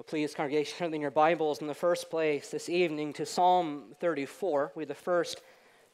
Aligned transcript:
Well, 0.00 0.06
please, 0.06 0.34
congregation, 0.34 0.78
turn 0.78 0.94
in 0.94 1.02
your 1.02 1.10
Bibles 1.10 1.60
in 1.60 1.66
the 1.66 1.74
first 1.74 2.08
place 2.08 2.48
this 2.48 2.70
evening 2.70 3.12
to 3.12 3.26
Psalm 3.26 3.94
34. 4.00 4.72
We 4.74 4.84
have 4.84 4.88
the 4.88 4.94
first 4.94 5.42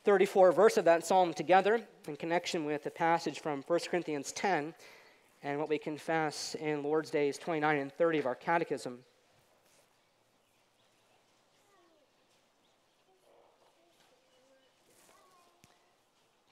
34 0.05 0.53
verse 0.53 0.77
of 0.77 0.85
that 0.85 1.05
psalm 1.05 1.35
together 1.35 1.81
in 2.07 2.15
connection 2.15 2.65
with 2.65 2.85
the 2.85 2.91
passage 2.93 3.41
from 3.41 3.65
1 3.67 3.81
Corinthians 3.91 4.31
10 4.31 4.73
and 5.43 5.59
what 5.59 5.69
we 5.69 5.77
confess 5.77 6.55
in 6.61 6.85
Lord's 6.85 7.11
Days 7.11 7.37
29 7.37 7.79
and 7.79 7.93
30 7.93 8.21
of 8.21 8.27
our 8.27 8.37
catechism. 8.37 9.01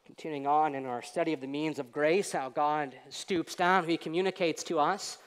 Continuing 0.04 0.48
on 0.48 0.74
in 0.74 0.86
our 0.86 1.02
study 1.02 1.32
of 1.32 1.40
the 1.40 1.46
means 1.46 1.78
of 1.78 1.92
grace, 1.92 2.32
how 2.32 2.48
God 2.48 2.96
stoops 3.10 3.54
down, 3.54 3.86
He 3.86 3.96
communicates 3.96 4.64
to 4.64 4.80
us. 4.80 5.18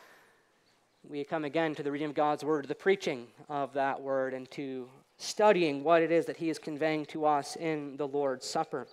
We 1.10 1.24
come 1.24 1.46
again 1.46 1.74
to 1.76 1.84
the 1.84 1.92
reading 1.92 2.10
of 2.10 2.16
God's 2.16 2.44
word, 2.44 2.64
to 2.64 2.68
the 2.68 2.76
preaching 2.76 3.28
of 3.48 3.72
that 3.74 4.02
word, 4.02 4.34
and 4.34 4.52
to 4.52 4.90
studying 5.18 5.82
what 5.82 6.02
it 6.02 6.12
is 6.12 6.26
that 6.26 6.36
He 6.36 6.50
is 6.50 6.60
conveying 6.60 7.06
to 7.06 7.26
us 7.26 7.56
in 7.56 7.96
the 7.96 8.06
Lord's 8.08 8.46
Supper. 8.46 8.88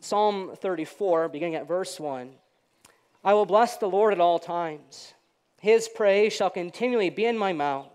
Psalm 0.00 0.56
34, 0.60 1.28
beginning 1.28 1.54
at 1.54 1.68
verse 1.68 2.00
1 2.00 2.32
I 3.22 3.34
will 3.34 3.46
bless 3.46 3.76
the 3.76 3.88
Lord 3.88 4.12
at 4.12 4.18
all 4.18 4.40
times, 4.40 5.14
His 5.60 5.88
praise 5.88 6.32
shall 6.32 6.50
continually 6.50 7.10
be 7.10 7.26
in 7.26 7.38
my 7.38 7.52
mouth. 7.52 7.92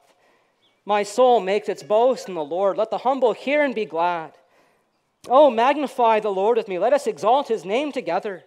My 0.86 1.04
soul 1.04 1.42
makes 1.42 1.68
its 1.68 1.84
boast 1.84 2.30
in 2.30 2.36
the 2.36 2.44
Lord. 2.44 2.78
Let 2.78 2.90
the 2.90 3.00
humble 3.00 3.34
hear 3.34 3.64
and 3.64 3.76
be 3.76 3.86
glad. 3.86 4.32
Oh, 5.28 5.50
magnify 5.50 6.22
the 6.22 6.32
Lord 6.32 6.56
with 6.56 6.70
me. 6.70 6.80
Let 6.80 6.94
us 6.94 7.06
exalt 7.06 7.50
his 7.50 7.66
name 7.66 7.92
together. 7.92 8.46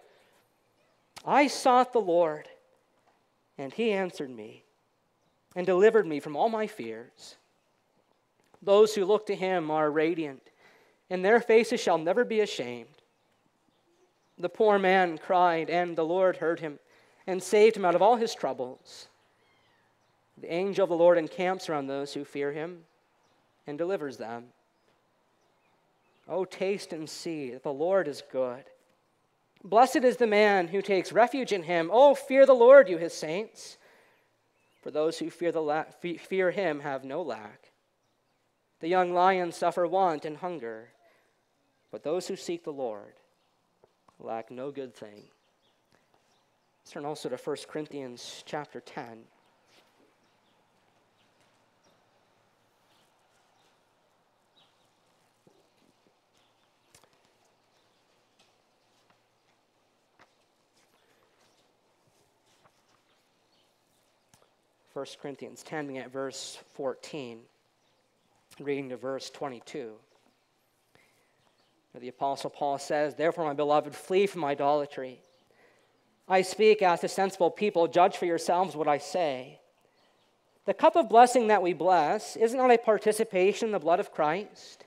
I 1.23 1.45
sought 1.45 1.93
the 1.93 2.01
Lord, 2.01 2.49
and 3.57 3.73
he 3.73 3.91
answered 3.91 4.29
me 4.29 4.63
and 5.55 5.65
delivered 5.65 6.05
me 6.05 6.19
from 6.19 6.35
all 6.35 6.49
my 6.49 6.67
fears. 6.67 7.35
Those 8.61 8.95
who 8.95 9.05
look 9.05 9.25
to 9.27 9.35
him 9.35 9.71
are 9.71 9.91
radiant, 9.91 10.49
and 11.09 11.23
their 11.23 11.39
faces 11.39 11.79
shall 11.79 11.97
never 11.97 12.25
be 12.25 12.41
ashamed. 12.41 12.89
The 14.37 14.49
poor 14.49 14.77
man 14.77 15.17
cried, 15.17 15.69
and 15.69 15.95
the 15.95 16.05
Lord 16.05 16.37
heard 16.37 16.59
him 16.59 16.79
and 17.27 17.41
saved 17.41 17.77
him 17.77 17.85
out 17.85 17.95
of 17.95 18.01
all 18.01 18.17
his 18.17 18.35
troubles. 18.35 19.07
The 20.37 20.51
angel 20.51 20.83
of 20.83 20.89
the 20.89 20.97
Lord 20.97 21.17
encamps 21.17 21.69
around 21.69 21.87
those 21.87 22.13
who 22.13 22.25
fear 22.25 22.51
him 22.51 22.83
and 23.65 23.77
delivers 23.77 24.17
them. 24.17 24.47
Oh, 26.27 26.43
taste 26.43 26.91
and 26.91 27.09
see 27.09 27.51
that 27.51 27.63
the 27.63 27.71
Lord 27.71 28.07
is 28.07 28.23
good. 28.31 28.65
Blessed 29.65 30.03
is 30.03 30.17
the 30.17 30.27
man 30.27 30.67
who 30.67 30.81
takes 30.83 31.11
refuge 31.11 31.51
in 31.51 31.63
him. 31.63 31.89
Oh, 31.91 32.13
fear 32.13 32.45
the 32.45 32.53
Lord, 32.53 32.87
you 32.87 32.99
his 32.99 33.15
saints. 33.15 33.77
For 34.83 34.91
those 34.91 35.17
who 35.17 35.31
fear, 35.31 35.51
the 35.51 35.61
la- 35.61 35.85
fear 36.19 36.51
him 36.51 36.81
have 36.81 37.03
no 37.03 37.23
lack. 37.23 37.71
The 38.79 38.87
young 38.87 39.11
lions 39.11 39.55
suffer 39.55 39.87
want 39.87 40.23
and 40.23 40.37
hunger, 40.37 40.89
but 41.91 42.03
those 42.03 42.27
who 42.27 42.35
seek 42.35 42.63
the 42.63 42.71
Lord 42.71 43.13
lack 44.19 44.51
no 44.51 44.69
good 44.69 44.93
thing. 44.93 45.23
Let's 46.79 46.91
turn 46.91 47.05
also 47.05 47.29
to 47.29 47.35
1 47.35 47.57
Corinthians 47.67 48.43
chapter 48.45 48.79
10. 48.79 49.23
1 64.95 65.05
Corinthians 65.21 65.61
10, 65.61 65.97
at 65.97 66.09
verse 66.09 66.57
14, 66.75 67.41
reading 68.61 68.87
to 68.87 68.95
verse 68.95 69.29
22. 69.29 69.91
The 71.99 72.07
Apostle 72.07 72.49
Paul 72.49 72.77
says, 72.77 73.13
Therefore, 73.13 73.43
my 73.43 73.51
beloved, 73.51 73.93
flee 73.93 74.25
from 74.25 74.45
idolatry. 74.45 75.19
I 76.29 76.43
speak 76.43 76.81
as 76.81 77.01
to 77.01 77.09
sensible 77.09 77.51
people, 77.51 77.89
judge 77.89 78.15
for 78.15 78.25
yourselves 78.25 78.73
what 78.73 78.87
I 78.87 78.99
say. 78.99 79.59
The 80.63 80.73
cup 80.73 80.95
of 80.95 81.09
blessing 81.09 81.47
that 81.47 81.61
we 81.61 81.73
bless 81.73 82.37
is 82.37 82.53
not 82.53 82.71
a 82.71 82.77
participation 82.77 83.67
in 83.67 83.71
the 83.73 83.79
blood 83.79 83.99
of 83.99 84.13
Christ. 84.13 84.85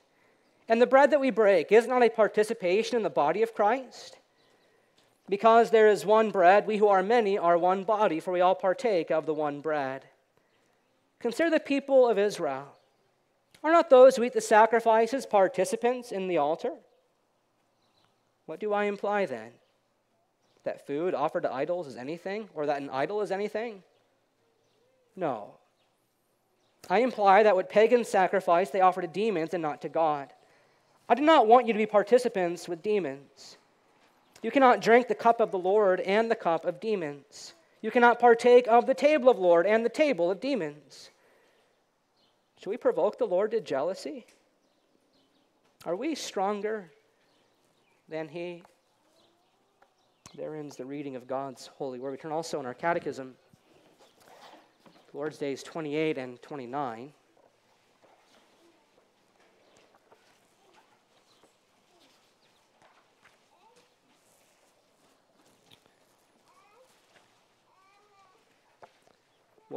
And 0.71 0.81
the 0.81 0.87
bread 0.87 1.11
that 1.11 1.21
we 1.21 1.29
break 1.29 1.71
is 1.71 1.87
not 1.87 2.03
a 2.03 2.09
participation 2.09 2.97
in 2.97 3.03
the 3.03 3.11
body 3.11 3.43
of 3.43 3.53
Christ. 3.53 4.17
Because 5.29 5.71
there 5.71 5.89
is 5.89 6.07
one 6.07 6.31
bread, 6.31 6.67
we 6.67 6.79
who 6.79 6.89
are 6.89 7.03
many 7.03 7.37
are 7.37 7.59
one 7.59 7.85
body, 7.85 8.19
for 8.19 8.33
we 8.33 8.41
all 8.41 8.55
partake 8.55 9.11
of 9.11 9.27
the 9.27 9.35
one 9.35 9.61
bread. 9.61 10.07
Consider 11.21 11.51
the 11.51 11.61
people 11.61 12.09
of 12.09 12.19
Israel. 12.19 12.69
Are 13.63 13.73
not 13.73 13.91
those 13.91 14.17
who 14.17 14.23
eat 14.23 14.33
the 14.33 14.41
sacrifices 14.41 15.27
participants 15.27 16.13
in 16.13 16.29
the 16.29 16.39
altar? 16.39 16.73
What 18.47 18.61
do 18.61 18.73
I 18.73 18.85
imply 18.85 19.27
then? 19.27 19.51
That 20.65 20.87
food 20.87 21.13
offered 21.13 21.43
to 21.43 21.53
idols 21.53 21.87
is 21.87 21.97
anything, 21.97 22.49
or 22.55 22.65
that 22.67 22.81
an 22.81 22.89
idol 22.89 23.21
is 23.21 23.31
anything? 23.31 23.83
No. 25.15 25.55
I 26.89 27.01
imply 27.01 27.43
that 27.43 27.57
what 27.57 27.69
pagans 27.69 28.09
sacrifice, 28.09 28.71
they 28.71 28.81
offer 28.81 29.03
to 29.03 29.09
demons 29.09 29.53
and 29.53 29.63
not 29.63 29.83
to 29.83 29.91
God. 29.91 30.33
I 31.09 31.15
do 31.15 31.23
not 31.23 31.47
want 31.47 31.67
you 31.67 31.75
to 31.75 31.79
be 31.79 31.87
participants 31.87 32.69
with 32.69 32.83
demons. 32.83 33.58
You 34.43 34.51
cannot 34.51 34.81
drink 34.81 35.09
the 35.09 35.15
cup 35.15 35.41
of 35.41 35.51
the 35.51 35.59
Lord 35.59 36.01
and 36.01 36.31
the 36.31 36.37
cup 36.37 36.65
of 36.65 36.81
demons. 36.81 37.55
You 37.81 37.91
cannot 37.91 38.19
partake 38.19 38.67
of 38.69 38.87
the 38.87 38.95
table 38.95 39.29
of 39.29 39.39
Lord 39.39 39.67
and 39.67 39.85
the 39.85 39.91
table 39.91 40.31
of 40.31 40.41
demons. 40.41 41.11
Should 42.59 42.71
we 42.71 42.77
provoke 42.77 43.19
the 43.19 43.27
Lord 43.27 43.53
to 43.53 43.61
jealousy? 43.61 44.27
Are 45.85 45.95
we 45.95 46.15
stronger 46.15 46.91
than 48.09 48.29
He? 48.29 48.63
There 50.37 50.55
ends 50.55 50.77
the 50.77 50.85
reading 50.85 51.17
of 51.17 51.27
God's 51.27 51.69
holy 51.79 51.99
word. 51.99 52.13
We 52.13 52.17
turn 52.17 52.33
also 52.33 52.61
in 52.61 52.67
our 52.67 52.75
catechism, 52.75 53.35
Lord's 55.13 55.39
Days 55.39 55.63
28 55.63 56.19
and 56.19 56.43
29. 56.43 57.13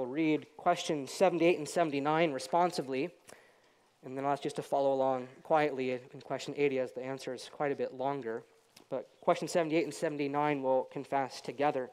We'll 0.01 0.09
read 0.09 0.47
questions 0.57 1.11
78 1.11 1.59
and 1.59 1.69
79 1.69 2.31
responsively, 2.31 3.11
and 4.03 4.17
then 4.17 4.25
I'll 4.25 4.31
ask 4.31 4.43
you 4.43 4.49
to 4.49 4.63
follow 4.63 4.93
along 4.93 5.27
quietly 5.43 5.91
in 5.91 6.21
question 6.21 6.55
80 6.57 6.79
as 6.79 6.91
the 6.93 7.03
answer 7.03 7.35
is 7.35 7.51
quite 7.53 7.71
a 7.71 7.75
bit 7.75 7.93
longer. 7.93 8.41
But 8.89 9.07
question 9.21 9.47
78 9.47 9.83
and 9.83 9.93
79 9.93 10.63
we'll 10.63 10.85
confess 10.85 11.39
together. 11.39 11.91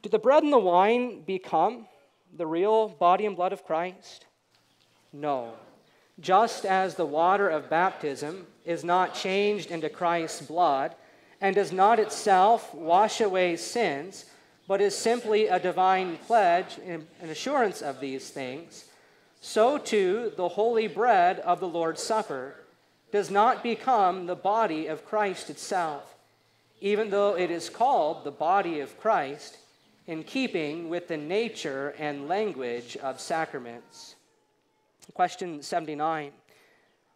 Do 0.00 0.08
the 0.08 0.18
bread 0.18 0.42
and 0.42 0.50
the 0.50 0.58
wine 0.58 1.20
become 1.20 1.86
the 2.34 2.46
real 2.46 2.88
body 2.88 3.26
and 3.26 3.36
blood 3.36 3.52
of 3.52 3.66
Christ? 3.66 4.24
No. 5.12 5.52
Just 6.18 6.64
as 6.64 6.94
the 6.94 7.04
water 7.04 7.50
of 7.50 7.68
baptism 7.68 8.46
is 8.64 8.84
not 8.84 9.14
changed 9.14 9.70
into 9.70 9.90
Christ's 9.90 10.46
blood 10.46 10.94
and 11.42 11.54
does 11.54 11.72
not 11.72 11.98
itself 11.98 12.72
wash 12.72 13.20
away 13.20 13.54
sins, 13.56 14.24
but 14.68 14.82
is 14.82 14.94
simply 14.94 15.48
a 15.48 15.58
divine 15.58 16.18
pledge 16.18 16.78
and 16.86 17.06
assurance 17.22 17.80
of 17.80 17.98
these 18.00 18.28
things, 18.28 18.84
so 19.40 19.78
too 19.78 20.30
the 20.36 20.48
holy 20.48 20.86
bread 20.86 21.40
of 21.40 21.58
the 21.58 21.66
Lord's 21.66 22.02
Supper 22.02 22.54
does 23.10 23.30
not 23.30 23.62
become 23.62 24.26
the 24.26 24.36
body 24.36 24.86
of 24.86 25.06
Christ 25.06 25.48
itself, 25.48 26.14
even 26.80 27.08
though 27.08 27.34
it 27.34 27.50
is 27.50 27.70
called 27.70 28.22
the 28.22 28.30
body 28.30 28.80
of 28.80 29.00
Christ 29.00 29.56
in 30.06 30.22
keeping 30.22 30.90
with 30.90 31.08
the 31.08 31.16
nature 31.16 31.94
and 31.98 32.28
language 32.28 32.96
of 32.98 33.20
sacraments. 33.20 34.16
Question 35.14 35.62
79. 35.62 36.32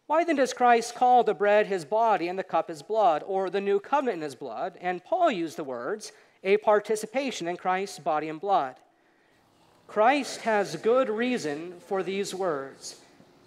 Why 0.07 0.23
then 0.23 0.35
does 0.35 0.53
Christ 0.53 0.95
call 0.95 1.23
the 1.23 1.35
bread 1.35 1.67
his 1.67 1.85
body 1.85 2.27
and 2.27 2.37
the 2.37 2.43
cup 2.43 2.67
his 2.67 2.81
blood, 2.81 3.23
or 3.25 3.49
the 3.49 3.61
new 3.61 3.79
covenant 3.79 4.17
in 4.17 4.21
his 4.23 4.35
blood? 4.35 4.77
And 4.81 5.03
Paul 5.03 5.31
used 5.31 5.57
the 5.57 5.63
words, 5.63 6.11
a 6.43 6.57
participation 6.57 7.47
in 7.47 7.57
Christ's 7.57 7.99
body 7.99 8.29
and 8.29 8.39
blood. 8.39 8.75
Christ 9.87 10.41
has 10.41 10.75
good 10.77 11.09
reason 11.09 11.75
for 11.87 12.03
these 12.03 12.33
words. 12.33 12.99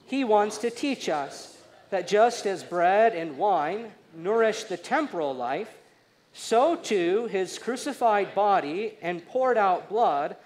He 0.07 0.25
wants 0.25 0.59
to 0.59 0.71
teach 0.71 1.09
us 1.09 1.59
that 1.91 2.09
just 2.09 2.47
as 2.47 2.63
bread 2.63 3.15
and 3.15 3.37
wine 3.37 3.93
nourish 4.15 4.65
the 4.65 4.77
temporal 4.77 5.35
life, 5.35 5.71
so 6.33 6.77
too 6.77 7.27
his 7.27 7.59
crucified 7.59 8.35
body 8.35 8.97
and 9.03 9.27
poured 9.27 9.59
out 9.59 9.89
blood 9.89 10.37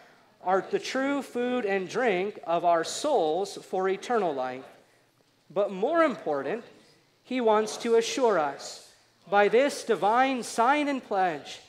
are 0.42 0.64
the 0.70 0.78
true 0.78 1.20
food 1.22 1.66
and 1.66 1.88
drink 1.88 2.38
of 2.46 2.64
our 2.64 2.84
souls 2.84 3.58
for 3.62 3.88
eternal 3.88 4.32
life. 4.32 4.64
But 5.52 5.72
more 5.72 6.02
important, 6.02 6.64
he 7.22 7.40
wants 7.40 7.76
to 7.78 7.96
assure 7.96 8.38
us 8.38 8.90
by 9.28 9.48
this 9.48 9.84
divine 9.84 10.42
sign 10.42 10.88
and 10.88 11.04
pledge 11.04 11.60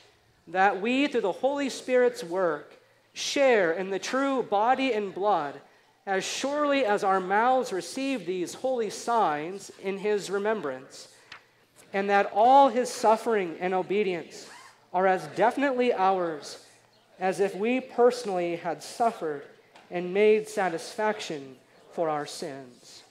that 0.48 0.82
we, 0.82 1.08
through 1.08 1.22
the 1.22 1.32
Holy 1.32 1.70
Spirit's 1.70 2.24
work, 2.24 2.74
share 3.14 3.72
in 3.74 3.90
the 3.90 4.00
true 4.00 4.44
body 4.44 4.94
and 4.94 5.14
blood 5.14 5.60
as 6.06 6.24
surely 6.24 6.84
as 6.84 7.04
our 7.04 7.20
mouths 7.20 7.72
receive 7.72 8.26
these 8.26 8.56
holy 8.56 8.90
signs 8.90 9.72
in 9.84 9.98
his 9.98 10.30
remembrance, 10.30 11.10
and 11.94 12.10
that 12.10 12.32
all 12.34 12.70
his 12.70 12.90
suffering 12.90 13.56
and 13.60 13.74
obedience 13.74 14.50
are 14.94 15.08
as 15.08 15.26
definitely 15.36 15.94
ours 15.94 16.66
as 17.20 17.40
if 17.40 17.56
we 17.56 17.80
personally 17.80 18.56
had 18.56 18.82
suffered 18.82 19.44
and 19.92 20.14
made 20.14 20.48
satisfaction 20.48 21.56
for 21.92 22.10
our 22.10 22.26
sins. 22.26 23.04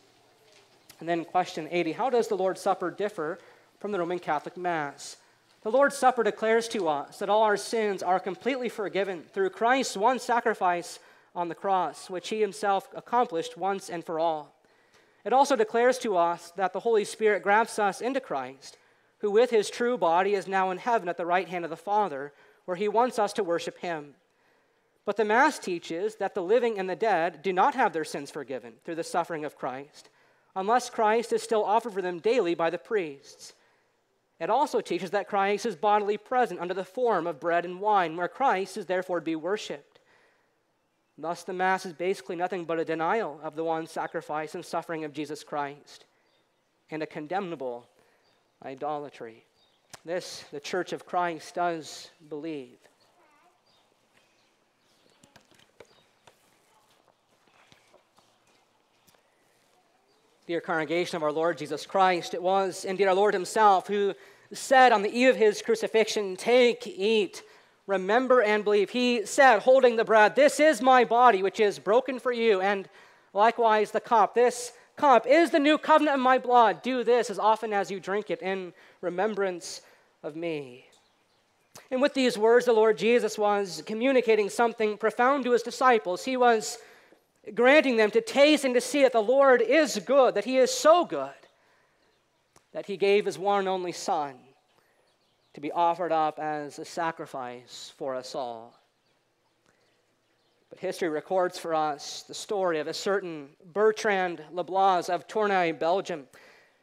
And 0.98 1.08
then, 1.08 1.24
question 1.24 1.68
80 1.70 1.92
How 1.92 2.10
does 2.10 2.28
the 2.28 2.36
Lord's 2.36 2.60
Supper 2.60 2.90
differ 2.90 3.38
from 3.78 3.92
the 3.92 3.98
Roman 3.98 4.18
Catholic 4.18 4.56
Mass? 4.56 5.16
The 5.62 5.70
Lord's 5.70 5.96
Supper 5.96 6.22
declares 6.22 6.68
to 6.68 6.88
us 6.88 7.18
that 7.18 7.28
all 7.28 7.42
our 7.42 7.56
sins 7.56 8.02
are 8.02 8.18
completely 8.18 8.70
forgiven 8.70 9.24
through 9.32 9.50
Christ's 9.50 9.96
one 9.96 10.18
sacrifice 10.18 10.98
on 11.34 11.48
the 11.48 11.54
cross, 11.54 12.08
which 12.08 12.30
he 12.30 12.40
himself 12.40 12.88
accomplished 12.94 13.58
once 13.58 13.90
and 13.90 14.04
for 14.04 14.18
all. 14.18 14.54
It 15.22 15.34
also 15.34 15.56
declares 15.56 15.98
to 15.98 16.16
us 16.16 16.50
that 16.56 16.72
the 16.72 16.80
Holy 16.80 17.04
Spirit 17.04 17.42
grafts 17.42 17.78
us 17.78 18.00
into 18.00 18.20
Christ, 18.20 18.78
who 19.18 19.30
with 19.30 19.50
his 19.50 19.68
true 19.68 19.98
body 19.98 20.34
is 20.34 20.48
now 20.48 20.70
in 20.70 20.78
heaven 20.78 21.10
at 21.10 21.18
the 21.18 21.26
right 21.26 21.46
hand 21.46 21.64
of 21.64 21.70
the 21.70 21.76
Father, 21.76 22.32
where 22.64 22.76
he 22.76 22.88
wants 22.88 23.18
us 23.18 23.34
to 23.34 23.44
worship 23.44 23.78
him. 23.80 24.14
But 25.04 25.16
the 25.16 25.26
Mass 25.26 25.58
teaches 25.58 26.16
that 26.16 26.34
the 26.34 26.42
living 26.42 26.78
and 26.78 26.88
the 26.88 26.96
dead 26.96 27.42
do 27.42 27.52
not 27.52 27.74
have 27.74 27.92
their 27.92 28.04
sins 28.04 28.30
forgiven 28.30 28.74
through 28.84 28.94
the 28.94 29.04
suffering 29.04 29.44
of 29.44 29.58
Christ, 29.58 30.08
unless 30.56 30.88
Christ 30.88 31.34
is 31.34 31.42
still 31.42 31.64
offered 31.64 31.92
for 31.92 32.02
them 32.02 32.18
daily 32.18 32.54
by 32.54 32.70
the 32.70 32.78
priests. 32.78 33.52
It 34.40 34.48
also 34.48 34.80
teaches 34.80 35.10
that 35.10 35.28
Christ 35.28 35.66
is 35.66 35.76
bodily 35.76 36.16
present 36.16 36.60
under 36.60 36.72
the 36.72 36.82
form 36.82 37.26
of 37.26 37.38
bread 37.38 37.66
and 37.66 37.78
wine, 37.78 38.16
where 38.16 38.26
Christ 38.26 38.78
is 38.78 38.86
therefore 38.86 39.20
to 39.20 39.24
be 39.24 39.36
worshiped. 39.36 40.00
Thus, 41.18 41.42
the 41.42 41.52
Mass 41.52 41.84
is 41.84 41.92
basically 41.92 42.36
nothing 42.36 42.64
but 42.64 42.78
a 42.78 42.84
denial 42.84 43.38
of 43.42 43.54
the 43.54 43.64
one 43.64 43.86
sacrifice 43.86 44.54
and 44.54 44.64
suffering 44.64 45.04
of 45.04 45.12
Jesus 45.12 45.44
Christ 45.44 46.06
and 46.90 47.02
a 47.02 47.06
condemnable 47.06 47.86
idolatry. 48.64 49.44
This, 50.04 50.44
the 50.50 50.60
Church 50.60 50.94
of 50.94 51.04
Christ 51.04 51.54
does 51.54 52.10
believe. 52.30 52.78
Dear 60.50 60.60
congregation 60.60 61.14
of 61.14 61.22
our 61.22 61.30
Lord 61.30 61.58
Jesus 61.58 61.86
Christ, 61.86 62.34
it 62.34 62.42
was 62.42 62.84
indeed 62.84 63.06
our 63.06 63.14
Lord 63.14 63.34
Himself 63.34 63.86
who 63.86 64.14
said 64.52 64.90
on 64.90 65.02
the 65.02 65.16
eve 65.16 65.28
of 65.28 65.36
His 65.36 65.62
crucifixion, 65.62 66.34
Take, 66.34 66.88
eat 66.88 67.44
remember 67.86 68.42
and 68.42 68.64
believe. 68.64 68.90
He 68.90 69.24
said, 69.26 69.60
holding 69.60 69.94
the 69.94 70.04
bread, 70.04 70.34
This 70.34 70.58
is 70.58 70.82
my 70.82 71.04
body, 71.04 71.44
which 71.44 71.60
is 71.60 71.78
broken 71.78 72.18
for 72.18 72.32
you. 72.32 72.60
And 72.60 72.88
likewise, 73.32 73.92
the 73.92 74.00
cup. 74.00 74.34
This 74.34 74.72
cup 74.96 75.24
is 75.24 75.52
the 75.52 75.60
new 75.60 75.78
covenant 75.78 76.16
of 76.16 76.20
my 76.20 76.38
blood. 76.38 76.82
Do 76.82 77.04
this 77.04 77.30
as 77.30 77.38
often 77.38 77.72
as 77.72 77.88
you 77.88 78.00
drink 78.00 78.28
it 78.28 78.42
in 78.42 78.72
remembrance 79.02 79.82
of 80.24 80.34
me. 80.34 80.86
And 81.92 82.02
with 82.02 82.14
these 82.14 82.36
words, 82.36 82.66
the 82.66 82.72
Lord 82.72 82.98
Jesus 82.98 83.38
was 83.38 83.84
communicating 83.86 84.48
something 84.48 84.98
profound 84.98 85.44
to 85.44 85.52
his 85.52 85.62
disciples. 85.62 86.24
He 86.24 86.36
was 86.36 86.78
granting 87.54 87.96
them 87.96 88.10
to 88.10 88.20
taste 88.20 88.64
and 88.64 88.74
to 88.74 88.80
see 88.80 89.02
that 89.02 89.12
the 89.12 89.22
Lord 89.22 89.62
is 89.62 89.98
good, 90.04 90.34
that 90.34 90.44
he 90.44 90.58
is 90.58 90.70
so 90.70 91.04
good, 91.04 91.30
that 92.72 92.86
he 92.86 92.96
gave 92.96 93.24
his 93.24 93.38
one 93.38 93.60
and 93.60 93.68
only 93.68 93.92
Son 93.92 94.34
to 95.54 95.60
be 95.60 95.72
offered 95.72 96.12
up 96.12 96.38
as 96.38 96.78
a 96.78 96.84
sacrifice 96.84 97.92
for 97.96 98.14
us 98.14 98.34
all. 98.34 98.74
But 100.68 100.78
history 100.78 101.08
records 101.08 101.58
for 101.58 101.74
us 101.74 102.22
the 102.22 102.34
story 102.34 102.78
of 102.78 102.86
a 102.86 102.94
certain 102.94 103.48
Bertrand 103.72 104.40
Leblas 104.54 105.08
of 105.08 105.26
Tournai, 105.26 105.72
Belgium, 105.72 106.28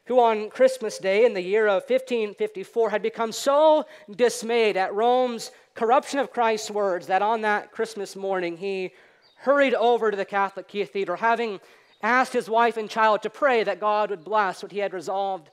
who 0.04 0.20
on 0.20 0.50
Christmas 0.50 0.98
Day 0.98 1.24
in 1.24 1.32
the 1.32 1.40
year 1.40 1.66
of 1.66 1.84
1554 1.88 2.90
had 2.90 3.02
become 3.02 3.32
so 3.32 3.86
dismayed 4.14 4.76
at 4.76 4.92
Rome's 4.92 5.50
corruption 5.74 6.18
of 6.18 6.32
Christ's 6.32 6.70
words 6.70 7.06
that 7.06 7.22
on 7.22 7.40
that 7.42 7.72
Christmas 7.72 8.14
morning 8.14 8.56
he 8.56 8.92
hurried 9.38 9.74
over 9.74 10.10
to 10.10 10.16
the 10.16 10.24
Catholic 10.24 10.68
cathedral, 10.68 11.16
having 11.16 11.60
asked 12.02 12.32
his 12.32 12.48
wife 12.48 12.76
and 12.76 12.90
child 12.90 13.22
to 13.22 13.30
pray 13.30 13.64
that 13.64 13.80
God 13.80 14.10
would 14.10 14.24
bless 14.24 14.62
what 14.62 14.72
he 14.72 14.78
had 14.78 14.92
resolved 14.92 15.50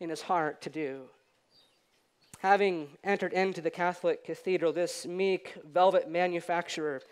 in 0.00 0.10
his 0.10 0.22
heart 0.22 0.60
to 0.62 0.70
do. 0.70 1.02
Having 2.40 2.88
entered 3.02 3.32
into 3.32 3.60
the 3.60 3.70
Catholic 3.70 4.24
cathedral, 4.24 4.72
this 4.72 5.06
meek 5.06 5.54
velvet 5.64 6.08
manufacturer 6.08 7.02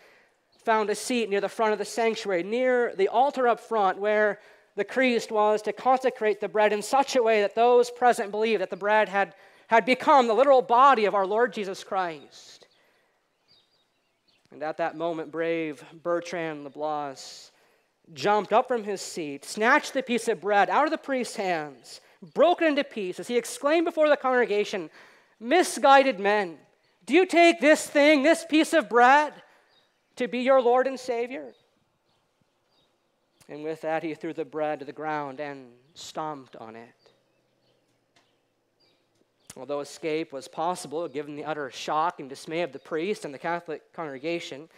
found 0.63 0.89
a 0.89 0.95
seat 0.95 1.29
near 1.29 1.41
the 1.41 1.49
front 1.49 1.73
of 1.73 1.79
the 1.79 1.85
sanctuary, 1.85 2.43
near 2.43 2.93
the 2.95 3.07
altar 3.07 3.47
up 3.47 3.59
front, 3.59 3.97
where 3.99 4.39
the 4.75 4.85
priest 4.85 5.31
was 5.31 5.61
to 5.61 5.73
consecrate 5.73 6.39
the 6.39 6.47
bread 6.47 6.71
in 6.71 6.81
such 6.81 7.15
a 7.15 7.23
way 7.23 7.41
that 7.41 7.55
those 7.55 7.89
present 7.89 8.31
believed 8.31 8.61
that 8.61 8.69
the 8.69 8.75
bread 8.75 9.09
had, 9.09 9.33
had 9.67 9.85
become 9.85 10.27
the 10.27 10.33
literal 10.33 10.61
body 10.61 11.05
of 11.05 11.15
our 11.15 11.25
Lord 11.25 11.51
Jesus 11.51 11.83
Christ. 11.83 12.56
And 14.57 14.63
at 14.63 14.77
that 14.77 14.97
moment, 14.97 15.31
brave 15.31 15.83
Bertrand 16.01 16.65
Leblas 16.65 17.51
jumped 18.11 18.51
up 18.51 18.67
from 18.67 18.83
his 18.83 19.01
seat, 19.01 19.45
snatched 19.45 19.93
the 19.93 20.01
piece 20.01 20.27
of 20.27 20.41
bread 20.41 20.67
out 20.67 20.85
of 20.85 20.89
the 20.89 20.97
priest's 20.97 21.35
hands, 21.35 22.01
broke 22.33 22.63
it 22.63 22.67
into 22.69 22.83
pieces. 22.83 23.27
He 23.27 23.37
exclaimed 23.37 23.85
before 23.85 24.09
the 24.09 24.17
congregation, 24.17 24.89
misguided 25.39 26.19
men, 26.19 26.57
do 27.05 27.13
you 27.13 27.27
take 27.27 27.59
this 27.59 27.87
thing, 27.87 28.23
this 28.23 28.45
piece 28.49 28.73
of 28.73 28.89
bread, 28.89 29.31
to 30.15 30.27
be 30.27 30.39
your 30.39 30.59
Lord 30.59 30.87
and 30.87 30.99
Savior? 30.99 31.53
And 33.47 33.63
with 33.63 33.81
that, 33.81 34.01
he 34.01 34.15
threw 34.15 34.33
the 34.33 34.43
bread 34.43 34.79
to 34.79 34.85
the 34.85 34.91
ground 34.91 35.39
and 35.39 35.67
stomped 35.93 36.55
on 36.55 36.75
it. 36.75 36.96
Although 39.59 39.79
escape 39.79 40.31
was 40.31 40.47
possible, 40.47 41.07
given 41.07 41.35
the 41.35 41.45
utter 41.45 41.71
shock 41.71 42.19
and 42.19 42.29
dismay 42.29 42.61
of 42.61 42.73
the 42.73 42.79
priest 42.79 43.25
and 43.25 43.33
the 43.33 43.39
Catholic 43.39 43.91
congregation, 43.91 44.69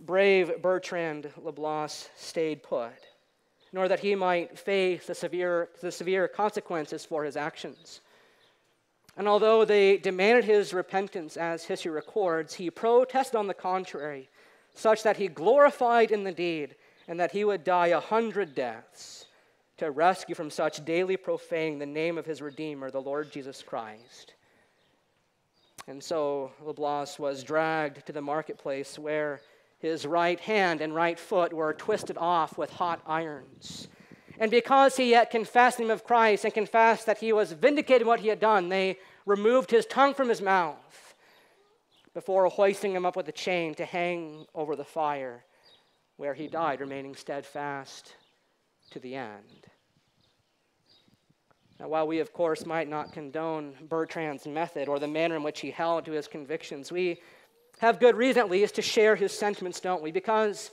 brave 0.00 0.60
Bertrand 0.60 1.30
Leblas 1.42 2.08
stayed 2.16 2.62
put, 2.62 2.92
nor 3.72 3.88
that 3.88 4.00
he 4.00 4.14
might 4.14 4.58
face 4.58 5.06
the 5.06 5.14
severe, 5.14 5.70
the 5.80 5.90
severe 5.90 6.28
consequences 6.28 7.06
for 7.06 7.24
his 7.24 7.36
actions. 7.36 8.02
And 9.16 9.26
although 9.26 9.64
they 9.64 9.96
demanded 9.96 10.44
his 10.44 10.74
repentance, 10.74 11.36
as 11.36 11.64
history 11.64 11.90
records, 11.90 12.54
he 12.54 12.70
protested 12.70 13.36
on 13.36 13.46
the 13.46 13.54
contrary, 13.54 14.28
such 14.74 15.02
that 15.02 15.16
he 15.16 15.28
glorified 15.28 16.10
in 16.10 16.24
the 16.24 16.32
deed 16.32 16.76
and 17.08 17.18
that 17.18 17.32
he 17.32 17.42
would 17.42 17.64
die 17.64 17.88
a 17.88 18.00
hundred 18.00 18.54
deaths 18.54 19.27
to 19.78 19.90
rescue 19.92 20.34
from 20.34 20.50
such 20.50 20.84
daily 20.84 21.16
profaning 21.16 21.78
the 21.78 21.86
name 21.86 22.18
of 22.18 22.26
his 22.26 22.42
Redeemer, 22.42 22.90
the 22.90 23.00
Lord 23.00 23.30
Jesus 23.30 23.62
Christ. 23.62 24.34
And 25.86 26.02
so 26.02 26.52
Leblas 26.64 27.18
was 27.18 27.44
dragged 27.44 28.04
to 28.06 28.12
the 28.12 28.20
marketplace 28.20 28.98
where 28.98 29.40
his 29.78 30.04
right 30.04 30.38
hand 30.40 30.80
and 30.80 30.94
right 30.94 31.18
foot 31.18 31.52
were 31.52 31.72
twisted 31.72 32.18
off 32.18 32.58
with 32.58 32.70
hot 32.70 33.00
irons. 33.06 33.86
And 34.40 34.50
because 34.50 34.96
he 34.96 35.10
yet 35.10 35.30
confessed 35.30 35.78
the 35.78 35.84
name 35.84 35.92
of 35.92 36.04
Christ 36.04 36.44
and 36.44 36.52
confessed 36.52 37.06
that 37.06 37.18
he 37.18 37.32
was 37.32 37.52
vindicated 37.52 38.02
in 38.02 38.08
what 38.08 38.20
he 38.20 38.28
had 38.28 38.40
done, 38.40 38.68
they 38.68 38.98
removed 39.26 39.70
his 39.70 39.86
tongue 39.86 40.14
from 40.14 40.28
his 40.28 40.42
mouth 40.42 41.14
before 42.14 42.46
hoisting 42.48 42.92
him 42.92 43.06
up 43.06 43.16
with 43.16 43.28
a 43.28 43.32
chain 43.32 43.74
to 43.76 43.84
hang 43.84 44.44
over 44.54 44.74
the 44.74 44.84
fire, 44.84 45.44
where 46.16 46.34
he 46.34 46.48
died, 46.48 46.80
remaining 46.80 47.14
steadfast 47.14 48.14
to 48.90 48.98
the 48.98 49.14
end. 49.14 49.66
Now, 51.80 51.88
while 51.88 52.06
we, 52.06 52.18
of 52.18 52.32
course, 52.32 52.66
might 52.66 52.88
not 52.88 53.12
condone 53.12 53.74
Bertrand's 53.88 54.46
method 54.46 54.88
or 54.88 54.98
the 54.98 55.06
manner 55.06 55.36
in 55.36 55.42
which 55.42 55.60
he 55.60 55.70
held 55.70 56.04
to 56.06 56.12
his 56.12 56.26
convictions, 56.26 56.90
we 56.90 57.20
have 57.78 58.00
good 58.00 58.16
reason, 58.16 58.40
at 58.40 58.50
least, 58.50 58.74
to 58.74 58.82
share 58.82 59.14
his 59.14 59.32
sentiments, 59.32 59.78
don't 59.78 60.02
we? 60.02 60.10
Because 60.10 60.72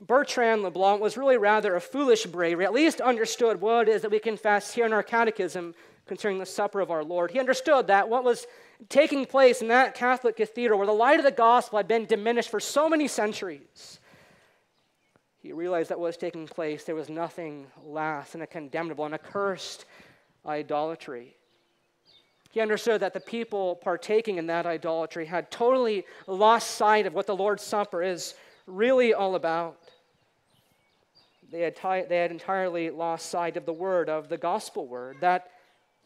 Bertrand 0.00 0.62
Leblas 0.62 1.00
was 1.00 1.16
really 1.16 1.36
rather 1.36 1.74
a 1.74 1.80
foolish 1.80 2.26
bravery, 2.26 2.64
at 2.64 2.72
least 2.72 3.00
understood 3.00 3.60
what 3.60 3.88
it 3.88 3.92
is 3.92 4.02
that 4.02 4.10
we 4.10 4.20
confess 4.20 4.72
here 4.72 4.86
in 4.86 4.92
our 4.92 5.02
catechism 5.02 5.74
concerning 6.06 6.38
the 6.38 6.46
supper 6.46 6.80
of 6.80 6.92
our 6.92 7.02
Lord. 7.02 7.32
He 7.32 7.40
understood 7.40 7.88
that 7.88 8.08
what 8.08 8.22
was 8.22 8.46
taking 8.88 9.26
place 9.26 9.62
in 9.62 9.68
that 9.68 9.94
Catholic 9.94 10.36
cathedral, 10.36 10.78
where 10.78 10.86
the 10.86 10.92
light 10.92 11.18
of 11.18 11.24
the 11.24 11.32
gospel 11.32 11.78
had 11.78 11.88
been 11.88 12.06
diminished 12.06 12.50
for 12.50 12.60
so 12.60 12.88
many 12.88 13.08
centuries, 13.08 13.98
he 15.46 15.52
realized 15.52 15.90
that 15.90 15.98
what 16.00 16.08
was 16.08 16.16
taking 16.16 16.48
place, 16.48 16.82
there 16.82 16.96
was 16.96 17.08
nothing 17.08 17.68
less 17.84 18.32
than 18.32 18.42
a 18.42 18.46
condemnable 18.48 19.04
and 19.04 19.14
accursed 19.14 19.84
idolatry. 20.44 21.36
He 22.50 22.60
understood 22.60 23.00
that 23.02 23.14
the 23.14 23.20
people 23.20 23.76
partaking 23.76 24.38
in 24.38 24.46
that 24.48 24.66
idolatry 24.66 25.24
had 25.24 25.50
totally 25.52 26.04
lost 26.26 26.72
sight 26.72 27.06
of 27.06 27.14
what 27.14 27.28
the 27.28 27.36
Lord's 27.36 27.62
Supper 27.62 28.02
is 28.02 28.34
really 28.66 29.14
all 29.14 29.36
about. 29.36 29.78
They 31.52 31.60
had, 31.60 31.76
they 32.08 32.16
had 32.16 32.32
entirely 32.32 32.90
lost 32.90 33.30
sight 33.30 33.56
of 33.56 33.66
the 33.66 33.72
word, 33.72 34.08
of 34.08 34.28
the 34.28 34.38
gospel 34.38 34.88
word, 34.88 35.18
that 35.20 35.50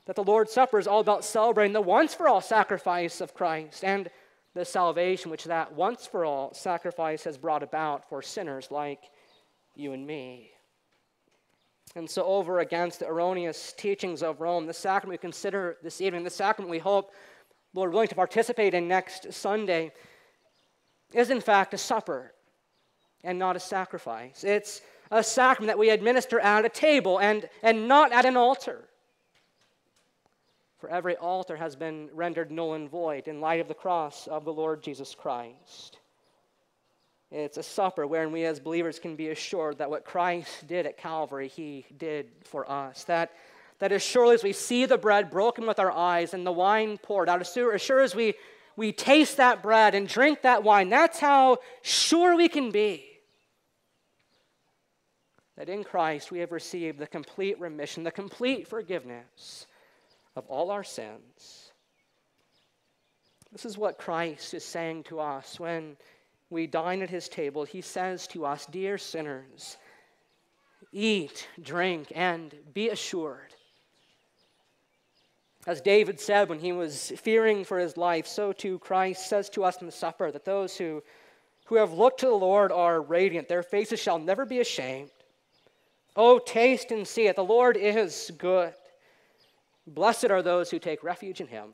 that 0.06 0.16
the 0.16 0.24
Lord's 0.24 0.52
Supper 0.52 0.78
is 0.78 0.86
all 0.86 1.00
about 1.00 1.24
celebrating 1.24 1.72
the 1.72 1.80
once 1.80 2.14
for 2.14 2.26
all 2.26 2.40
sacrifice 2.40 3.20
of 3.20 3.32
Christ 3.32 3.84
and 3.84 4.10
the 4.54 4.64
salvation 4.64 5.30
which 5.30 5.44
that 5.44 5.72
once 5.72 6.06
for 6.06 6.24
all 6.24 6.52
sacrifice 6.52 7.24
has 7.24 7.38
brought 7.38 7.62
about 7.62 8.08
for 8.08 8.20
sinners 8.20 8.70
like 8.70 9.10
you 9.74 9.92
and 9.92 10.06
me. 10.06 10.50
And 11.96 12.08
so, 12.08 12.24
over 12.24 12.60
against 12.60 13.00
the 13.00 13.08
erroneous 13.08 13.72
teachings 13.72 14.22
of 14.22 14.40
Rome, 14.40 14.66
the 14.66 14.72
sacrament 14.72 15.18
we 15.18 15.18
consider 15.18 15.76
this 15.82 16.00
evening, 16.00 16.22
the 16.22 16.30
sacrament 16.30 16.70
we 16.70 16.78
hope, 16.78 17.12
Lord 17.74 17.92
willing, 17.92 18.08
to 18.08 18.14
participate 18.14 18.74
in 18.74 18.86
next 18.86 19.32
Sunday, 19.32 19.92
is 21.12 21.30
in 21.30 21.40
fact 21.40 21.74
a 21.74 21.78
supper 21.78 22.32
and 23.24 23.38
not 23.38 23.56
a 23.56 23.60
sacrifice. 23.60 24.44
It's 24.44 24.82
a 25.10 25.22
sacrament 25.22 25.68
that 25.68 25.78
we 25.78 25.90
administer 25.90 26.38
at 26.40 26.64
a 26.64 26.68
table 26.68 27.18
and, 27.18 27.48
and 27.62 27.88
not 27.88 28.12
at 28.12 28.24
an 28.24 28.36
altar. 28.36 28.84
For 30.78 30.88
every 30.88 31.16
altar 31.16 31.56
has 31.56 31.76
been 31.76 32.08
rendered 32.14 32.50
null 32.50 32.74
and 32.74 32.88
void 32.88 33.28
in 33.28 33.40
light 33.40 33.60
of 33.60 33.68
the 33.68 33.74
cross 33.74 34.26
of 34.26 34.44
the 34.44 34.52
Lord 34.52 34.82
Jesus 34.82 35.14
Christ. 35.14 35.99
It's 37.30 37.58
a 37.58 37.62
supper 37.62 38.06
wherein 38.06 38.32
we 38.32 38.44
as 38.44 38.58
believers 38.58 38.98
can 38.98 39.16
be 39.16 39.28
assured 39.28 39.78
that 39.78 39.90
what 39.90 40.04
Christ 40.04 40.66
did 40.66 40.86
at 40.86 40.96
Calvary, 40.96 41.48
he 41.48 41.86
did 41.96 42.28
for 42.44 42.68
us. 42.70 43.04
That, 43.04 43.32
that 43.78 43.92
as 43.92 44.02
surely 44.02 44.34
as 44.34 44.42
we 44.42 44.52
see 44.52 44.86
the 44.86 44.98
bread 44.98 45.30
broken 45.30 45.66
with 45.66 45.78
our 45.78 45.92
eyes 45.92 46.34
and 46.34 46.44
the 46.44 46.52
wine 46.52 46.98
poured 46.98 47.28
out, 47.28 47.40
as 47.40 47.52
sure, 47.52 47.72
as 47.72 47.82
sure 47.82 48.00
as 48.00 48.14
we, 48.14 48.34
we 48.76 48.92
taste 48.92 49.36
that 49.36 49.62
bread 49.62 49.94
and 49.94 50.08
drink 50.08 50.42
that 50.42 50.64
wine, 50.64 50.88
that's 50.88 51.20
how 51.20 51.58
sure 51.82 52.36
we 52.36 52.48
can 52.48 52.72
be 52.72 53.10
that 55.60 55.68
in 55.68 55.84
Christ 55.84 56.32
we 56.32 56.38
have 56.38 56.52
received 56.52 56.98
the 56.98 57.06
complete 57.06 57.60
remission, 57.60 58.02
the 58.02 58.10
complete 58.10 58.66
forgiveness 58.66 59.66
of 60.34 60.46
all 60.46 60.70
our 60.70 60.82
sins. 60.82 61.70
This 63.52 63.66
is 63.66 63.76
what 63.76 63.98
Christ 63.98 64.54
is 64.54 64.64
saying 64.64 65.02
to 65.04 65.20
us 65.20 65.60
when 65.60 65.98
we 66.50 66.66
dine 66.66 67.00
at 67.00 67.10
his 67.10 67.28
table. 67.28 67.64
He 67.64 67.80
says 67.80 68.26
to 68.28 68.44
us, 68.44 68.66
Dear 68.66 68.98
sinners, 68.98 69.76
eat, 70.92 71.48
drink, 71.62 72.12
and 72.14 72.54
be 72.74 72.90
assured. 72.90 73.54
As 75.66 75.80
David 75.80 76.18
said 76.18 76.48
when 76.48 76.58
he 76.58 76.72
was 76.72 77.12
fearing 77.18 77.64
for 77.64 77.78
his 77.78 77.96
life, 77.96 78.26
so 78.26 78.52
too 78.52 78.78
Christ 78.78 79.28
says 79.28 79.48
to 79.50 79.64
us 79.64 79.80
in 79.80 79.86
the 79.86 79.92
supper 79.92 80.32
that 80.32 80.44
those 80.44 80.76
who, 80.76 81.02
who 81.66 81.76
have 81.76 81.92
looked 81.92 82.20
to 82.20 82.26
the 82.26 82.32
Lord 82.32 82.72
are 82.72 83.00
radiant. 83.00 83.46
Their 83.46 83.62
faces 83.62 84.00
shall 84.00 84.18
never 84.18 84.44
be 84.44 84.60
ashamed. 84.60 85.10
Oh, 86.16 86.38
taste 86.38 86.90
and 86.90 87.06
see 87.06 87.26
it. 87.26 87.36
The 87.36 87.44
Lord 87.44 87.76
is 87.76 88.32
good. 88.38 88.72
Blessed 89.86 90.30
are 90.30 90.42
those 90.42 90.70
who 90.70 90.78
take 90.78 91.04
refuge 91.04 91.40
in 91.40 91.46
him. 91.46 91.70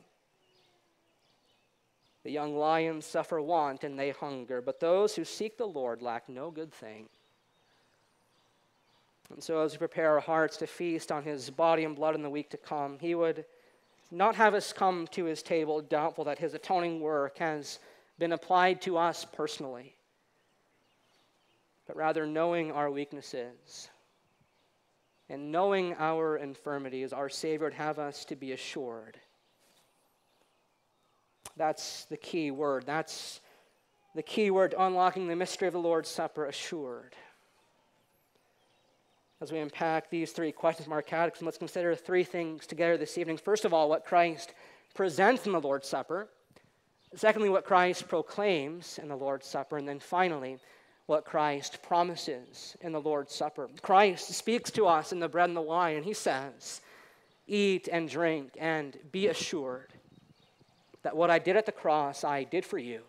The 2.27 2.33
young 2.33 2.57
lions 2.57 3.05
suffer 3.05 3.39
want 3.39 3.85
and 3.85 3.97
they 3.97 4.09
hunger, 4.09 4.61
but 4.61 4.81
those 4.81 5.15
who 5.15 5.23
seek 5.23 5.57
the 5.57 5.65
Lord 5.65 6.01
lack 6.01 6.27
no 6.27 6.51
good 6.51 6.73
thing. 6.73 7.07
And 9.29 9.41
so, 9.41 9.61
as 9.61 9.71
we 9.71 9.77
prepare 9.77 10.15
our 10.15 10.19
hearts 10.19 10.57
to 10.57 10.67
feast 10.67 11.09
on 11.09 11.23
his 11.23 11.49
body 11.49 11.85
and 11.85 11.95
blood 11.95 12.15
in 12.15 12.23
the 12.23 12.29
week 12.29 12.49
to 12.49 12.57
come, 12.57 12.99
he 12.99 13.15
would 13.15 13.45
not 14.11 14.35
have 14.35 14.53
us 14.55 14.73
come 14.73 15.07
to 15.11 15.23
his 15.23 15.41
table 15.41 15.79
doubtful 15.79 16.25
that 16.25 16.37
his 16.37 16.53
atoning 16.53 16.99
work 16.99 17.37
has 17.37 17.79
been 18.19 18.33
applied 18.33 18.81
to 18.81 18.97
us 18.97 19.23
personally, 19.23 19.95
but 21.85 21.95
rather 21.95 22.25
knowing 22.25 22.73
our 22.73 22.91
weaknesses 22.91 23.87
and 25.29 25.49
knowing 25.49 25.95
our 25.97 26.35
infirmities, 26.35 27.13
our 27.13 27.29
Savior 27.29 27.67
would 27.67 27.73
have 27.75 27.99
us 27.99 28.25
to 28.25 28.35
be 28.35 28.51
assured. 28.51 29.17
That's 31.57 32.05
the 32.05 32.17
key 32.17 32.51
word. 32.51 32.85
That's 32.85 33.41
the 34.15 34.21
key 34.21 34.51
word 34.51 34.75
unlocking 34.77 35.27
the 35.27 35.35
mystery 35.35 35.67
of 35.67 35.73
the 35.73 35.79
Lord's 35.79 36.09
Supper, 36.09 36.45
assured. 36.45 37.15
As 39.41 39.51
we 39.51 39.59
unpack 39.59 40.09
these 40.09 40.31
three 40.31 40.51
questions 40.51 40.85
from 40.85 40.93
our 40.93 41.01
catechism, 41.01 41.45
let's 41.45 41.57
consider 41.57 41.95
three 41.95 42.23
things 42.23 42.65
together 42.65 42.97
this 42.97 43.17
evening. 43.17 43.37
First 43.37 43.65
of 43.65 43.73
all, 43.73 43.89
what 43.89 44.05
Christ 44.05 44.53
presents 44.95 45.45
in 45.45 45.51
the 45.51 45.61
Lord's 45.61 45.87
Supper. 45.87 46.27
Secondly, 47.15 47.49
what 47.49 47.65
Christ 47.65 48.07
proclaims 48.07 48.99
in 48.99 49.07
the 49.07 49.15
Lord's 49.15 49.47
Supper. 49.47 49.77
And 49.77 49.87
then 49.87 49.99
finally, 49.99 50.57
what 51.05 51.25
Christ 51.25 51.81
promises 51.81 52.75
in 52.81 52.91
the 52.91 53.01
Lord's 53.01 53.33
Supper. 53.33 53.69
Christ 53.81 54.29
speaks 54.33 54.71
to 54.71 54.87
us 54.87 55.11
in 55.11 55.19
the 55.19 55.29
bread 55.29 55.49
and 55.49 55.57
the 55.57 55.61
wine, 55.61 55.95
and 55.95 56.05
he 56.05 56.13
says, 56.13 56.81
Eat 57.47 57.87
and 57.91 58.09
drink 58.09 58.57
and 58.59 58.97
be 59.11 59.27
assured 59.27 59.93
that 61.07 61.15
what 61.15 61.29
I 61.29 61.39
did 61.39 61.55
at 61.55 61.65
the 61.65 61.71
cross, 61.71 62.25
I 62.25 62.43
did 62.43 62.65
for 62.65 62.77
you. 62.77 62.99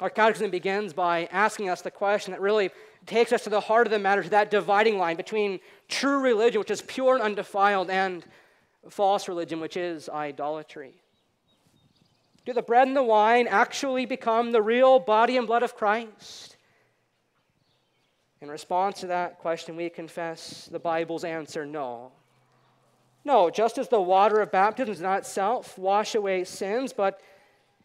Our 0.00 0.10
catechism 0.10 0.50
begins 0.50 0.92
by 0.92 1.26
asking 1.30 1.68
us 1.68 1.80
the 1.80 1.92
question 1.92 2.32
that 2.32 2.40
really 2.40 2.70
takes 3.06 3.32
us 3.32 3.44
to 3.44 3.50
the 3.50 3.60
heart 3.60 3.86
of 3.86 3.92
the 3.92 4.00
matter, 4.00 4.24
to 4.24 4.30
that 4.30 4.50
dividing 4.50 4.98
line 4.98 5.16
between 5.16 5.60
true 5.88 6.20
religion, 6.20 6.58
which 6.58 6.72
is 6.72 6.82
pure 6.82 7.14
and 7.14 7.22
undefiled, 7.22 7.88
and 7.88 8.24
false 8.90 9.28
religion, 9.28 9.60
which 9.60 9.76
is 9.76 10.08
idolatry. 10.08 10.94
Do 12.44 12.52
the 12.52 12.62
bread 12.62 12.88
and 12.88 12.96
the 12.96 13.02
wine 13.04 13.46
actually 13.46 14.04
become 14.04 14.50
the 14.50 14.60
real 14.60 14.98
body 14.98 15.36
and 15.36 15.46
blood 15.46 15.62
of 15.62 15.76
Christ? 15.76 16.56
In 18.40 18.50
response 18.50 18.98
to 19.02 19.06
that 19.06 19.38
question, 19.38 19.76
we 19.76 19.88
confess 19.88 20.66
the 20.66 20.80
Bible's 20.80 21.22
answer 21.22 21.64
no. 21.64 22.10
No, 23.26 23.50
just 23.50 23.76
as 23.76 23.88
the 23.88 24.00
water 24.00 24.40
of 24.40 24.52
baptism 24.52 24.94
does 24.94 25.00
not 25.00 25.18
itself 25.18 25.76
wash 25.76 26.14
away 26.14 26.44
sins, 26.44 26.92
but 26.92 27.20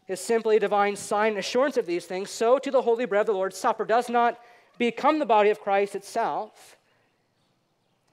is 0.08 0.20
simply 0.20 0.58
a 0.58 0.60
divine 0.60 0.96
sign 0.96 1.30
and 1.30 1.40
assurance 1.40 1.78
of 1.78 1.88
these 1.88 2.06
things, 2.06 2.30
so 2.30 2.60
to 2.60 2.70
the 2.70 2.84
holy 2.84 3.06
bread 3.06 3.22
of 3.22 3.26
the 3.26 3.34
Lord's 3.34 3.58
Supper 3.58 3.84
does 3.84 4.08
not 4.08 4.40
become 4.78 5.18
the 5.18 5.26
body 5.26 5.50
of 5.50 5.60
Christ 5.60 5.96
itself, 5.96 6.78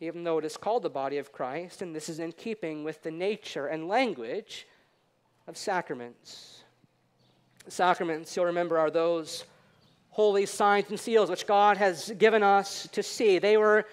even 0.01 0.25
though 0.25 0.39
it 0.39 0.47
is 0.47 0.57
called 0.57 0.83
the 0.83 0.89
body 0.89 1.19
of 1.19 1.31
Christ, 1.31 1.83
and 1.83 1.95
this 1.95 2.09
is 2.09 2.19
in 2.19 2.33
keeping 2.33 2.83
with 2.83 3.03
the 3.03 3.11
nature 3.11 3.67
and 3.67 3.89
language 3.89 4.67
of 5.47 5.59
sacraments. 5.59 6.65
Sacraments, 7.69 8.35
you'll 8.35 8.47
remember, 8.47 8.79
are 8.79 8.91
those 8.91 9.45
holy 10.09 10.47
signs 10.47 10.89
and 10.89 10.99
seals 10.99 11.29
which 11.29 11.47
God 11.47 11.77
has 11.77 12.11
given 12.17 12.43
us 12.43 12.89
to 12.93 13.03
see. 13.03 13.39
They 13.39 13.59
were, 13.59 13.85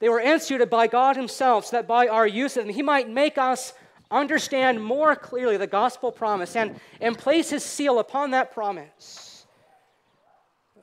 they 0.00 0.08
were 0.08 0.20
instituted 0.20 0.70
by 0.70 0.86
God 0.86 1.16
Himself 1.16 1.66
so 1.66 1.76
that 1.76 1.88
by 1.88 2.08
our 2.08 2.26
use 2.26 2.56
of 2.56 2.64
them, 2.64 2.74
He 2.74 2.82
might 2.82 3.08
make 3.08 3.38
us 3.38 3.72
understand 4.10 4.82
more 4.82 5.14
clearly 5.14 5.56
the 5.56 5.66
gospel 5.66 6.12
promise 6.12 6.56
and, 6.56 6.78
and 7.00 7.16
place 7.16 7.50
His 7.50 7.64
seal 7.64 7.98
upon 7.98 8.30
that 8.30 8.52
promise. 8.52 9.46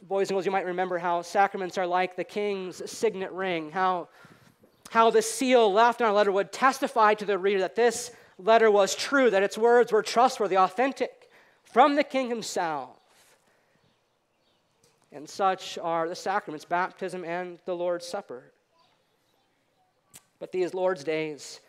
Boys 0.02 0.30
and 0.30 0.36
girls, 0.36 0.46
you 0.46 0.52
might 0.52 0.66
remember 0.66 0.98
how 0.98 1.22
sacraments 1.22 1.78
are 1.78 1.88
like 1.88 2.16
the 2.16 2.24
king's 2.24 2.90
signet 2.90 3.32
ring, 3.32 3.72
how, 3.72 4.08
how 4.92 5.10
the 5.10 5.22
seal 5.22 5.72
left 5.72 6.02
on 6.02 6.10
a 6.10 6.14
letter 6.14 6.32
would 6.32 6.52
testify 6.52 7.14
to 7.16 7.26
the 7.26 7.38
reader 7.38 7.62
that 7.62 7.76
this 7.76 8.12
letter 8.38 8.70
was 8.70 8.94
true, 8.94 9.30
that 9.32 9.42
its 9.42 9.58
words 9.58 9.92
were 9.92 10.04
trustworthy, 10.04 10.58
authentic 10.58 11.30
from 11.64 11.96
the 11.96 12.04
king 12.04 12.30
himself. 12.30 12.90
And 15.12 15.28
such 15.28 15.78
are 15.78 16.08
the 16.10 16.16
sacraments, 16.16 16.66
baptism 16.66 17.24
and 17.24 17.58
the 17.66 17.76
Lord's 17.76 18.06
Supper. 18.06 18.52
But 20.40 20.52
these 20.52 20.74
Lord's 20.74 21.04
days 21.04 21.62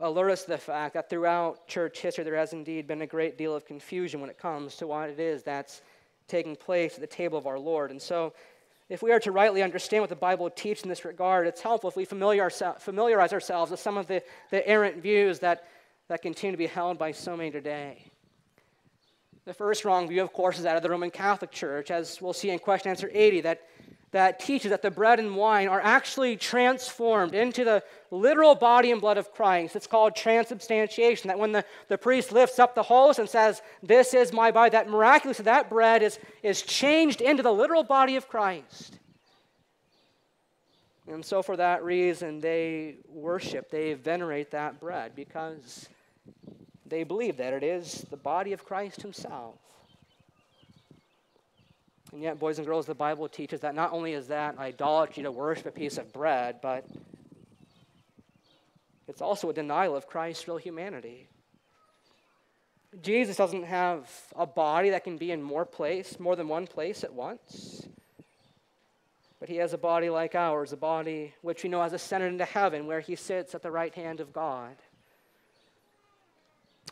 allure 0.00 0.30
us 0.30 0.44
to 0.44 0.50
the 0.50 0.58
fact 0.58 0.94
that 0.94 1.10
throughout 1.10 1.66
church 1.66 2.00
history 2.00 2.24
there 2.24 2.36
has 2.36 2.52
indeed 2.52 2.86
been 2.86 3.02
a 3.02 3.06
great 3.06 3.36
deal 3.36 3.54
of 3.54 3.66
confusion 3.66 4.20
when 4.20 4.30
it 4.30 4.38
comes 4.38 4.76
to 4.76 4.86
what 4.86 5.10
it 5.10 5.18
is 5.18 5.42
that's 5.42 5.82
taking 6.28 6.54
place 6.54 6.94
at 6.94 7.00
the 7.00 7.06
table 7.06 7.38
of 7.38 7.46
our 7.46 7.58
Lord. 7.58 7.90
And 7.90 8.00
so, 8.00 8.32
if 8.88 9.02
we 9.02 9.12
are 9.12 9.20
to 9.20 9.32
rightly 9.32 9.62
understand 9.62 10.02
what 10.02 10.08
the 10.08 10.16
Bible 10.16 10.48
teaches 10.48 10.82
in 10.82 10.88
this 10.88 11.04
regard, 11.04 11.46
it's 11.46 11.60
helpful 11.60 11.90
if 11.90 11.96
we 11.96 12.06
familiarize 12.06 12.62
ourselves 13.32 13.70
with 13.70 13.80
some 13.80 13.98
of 13.98 14.06
the, 14.06 14.22
the 14.50 14.66
errant 14.66 15.02
views 15.02 15.40
that, 15.40 15.68
that 16.08 16.22
continue 16.22 16.52
to 16.52 16.58
be 16.58 16.66
held 16.66 16.96
by 16.96 17.12
so 17.12 17.36
many 17.36 17.50
today. 17.50 18.10
The 19.44 19.52
first 19.52 19.84
wrong 19.84 20.08
view, 20.08 20.22
of 20.22 20.32
course, 20.32 20.56
is 20.56 20.64
that 20.64 20.76
of 20.76 20.82
the 20.82 20.88
Roman 20.88 21.10
Catholic 21.10 21.50
Church, 21.50 21.90
as 21.90 22.20
we'll 22.22 22.32
see 22.32 22.48
in 22.48 22.58
question 22.58 22.90
answer 22.90 23.10
80, 23.12 23.42
that, 23.42 23.66
that 24.10 24.40
teaches 24.40 24.70
that 24.70 24.82
the 24.82 24.90
bread 24.90 25.18
and 25.18 25.36
wine 25.36 25.68
are 25.68 25.80
actually 25.80 26.36
transformed 26.36 27.34
into 27.34 27.64
the 27.64 27.82
literal 28.10 28.54
body 28.54 28.90
and 28.90 29.00
blood 29.00 29.18
of 29.18 29.32
Christ. 29.32 29.76
It's 29.76 29.86
called 29.86 30.16
transubstantiation, 30.16 31.28
that 31.28 31.38
when 31.38 31.52
the, 31.52 31.64
the 31.88 31.98
priest 31.98 32.32
lifts 32.32 32.58
up 32.58 32.74
the 32.74 32.82
host 32.82 33.18
and 33.18 33.28
says, 33.28 33.60
This 33.82 34.14
is 34.14 34.32
my 34.32 34.50
body, 34.50 34.70
that 34.70 34.88
miraculously 34.88 35.44
that 35.44 35.68
bread 35.68 36.02
is, 36.02 36.18
is 36.42 36.62
changed 36.62 37.20
into 37.20 37.42
the 37.42 37.52
literal 37.52 37.84
body 37.84 38.16
of 38.16 38.28
Christ. 38.28 38.98
And 41.06 41.24
so, 41.24 41.42
for 41.42 41.56
that 41.56 41.82
reason, 41.82 42.40
they 42.40 42.96
worship, 43.08 43.70
they 43.70 43.94
venerate 43.94 44.50
that 44.50 44.78
bread 44.78 45.12
because 45.14 45.88
they 46.86 47.02
believe 47.02 47.38
that 47.38 47.52
it 47.52 47.62
is 47.62 48.06
the 48.10 48.16
body 48.16 48.52
of 48.52 48.64
Christ 48.64 49.02
Himself. 49.02 49.58
And 52.12 52.22
yet, 52.22 52.38
boys 52.38 52.58
and 52.58 52.66
girls, 52.66 52.86
the 52.86 52.94
Bible 52.94 53.28
teaches 53.28 53.60
that 53.60 53.74
not 53.74 53.92
only 53.92 54.12
is 54.12 54.28
that 54.28 54.58
idolatry 54.58 55.22
to 55.24 55.30
worship 55.30 55.66
a 55.66 55.70
piece 55.70 55.98
of 55.98 56.12
bread, 56.12 56.60
but 56.62 56.86
it's 59.06 59.20
also 59.20 59.50
a 59.50 59.52
denial 59.52 59.94
of 59.94 60.06
Christ's 60.06 60.48
real 60.48 60.56
humanity. 60.56 61.28
Jesus 63.02 63.36
doesn't 63.36 63.64
have 63.64 64.10
a 64.34 64.46
body 64.46 64.90
that 64.90 65.04
can 65.04 65.18
be 65.18 65.30
in 65.30 65.42
more 65.42 65.66
place, 65.66 66.18
more 66.18 66.36
than 66.36 66.48
one 66.48 66.66
place 66.66 67.04
at 67.04 67.12
once. 67.12 67.86
But 69.40 69.48
he 69.48 69.56
has 69.56 69.72
a 69.72 69.78
body 69.78 70.08
like 70.08 70.34
ours, 70.34 70.72
a 70.72 70.76
body 70.76 71.34
which 71.42 71.62
we 71.62 71.68
know 71.68 71.82
has 71.82 71.92
ascended 71.92 72.32
into 72.32 72.44
heaven, 72.44 72.86
where 72.86 73.00
he 73.00 73.14
sits 73.14 73.54
at 73.54 73.62
the 73.62 73.70
right 73.70 73.94
hand 73.94 74.20
of 74.20 74.32
God. 74.32 74.76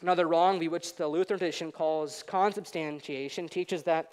Another 0.03 0.29
wrong 0.29 0.61
view, 0.61 0.71
which 0.71 0.95
the 0.95 1.09
Lutheran 1.09 1.39
tradition 1.39 1.73
calls 1.73 2.23
consubstantiation, 2.27 3.49
teaches 3.49 3.83
that, 3.85 4.13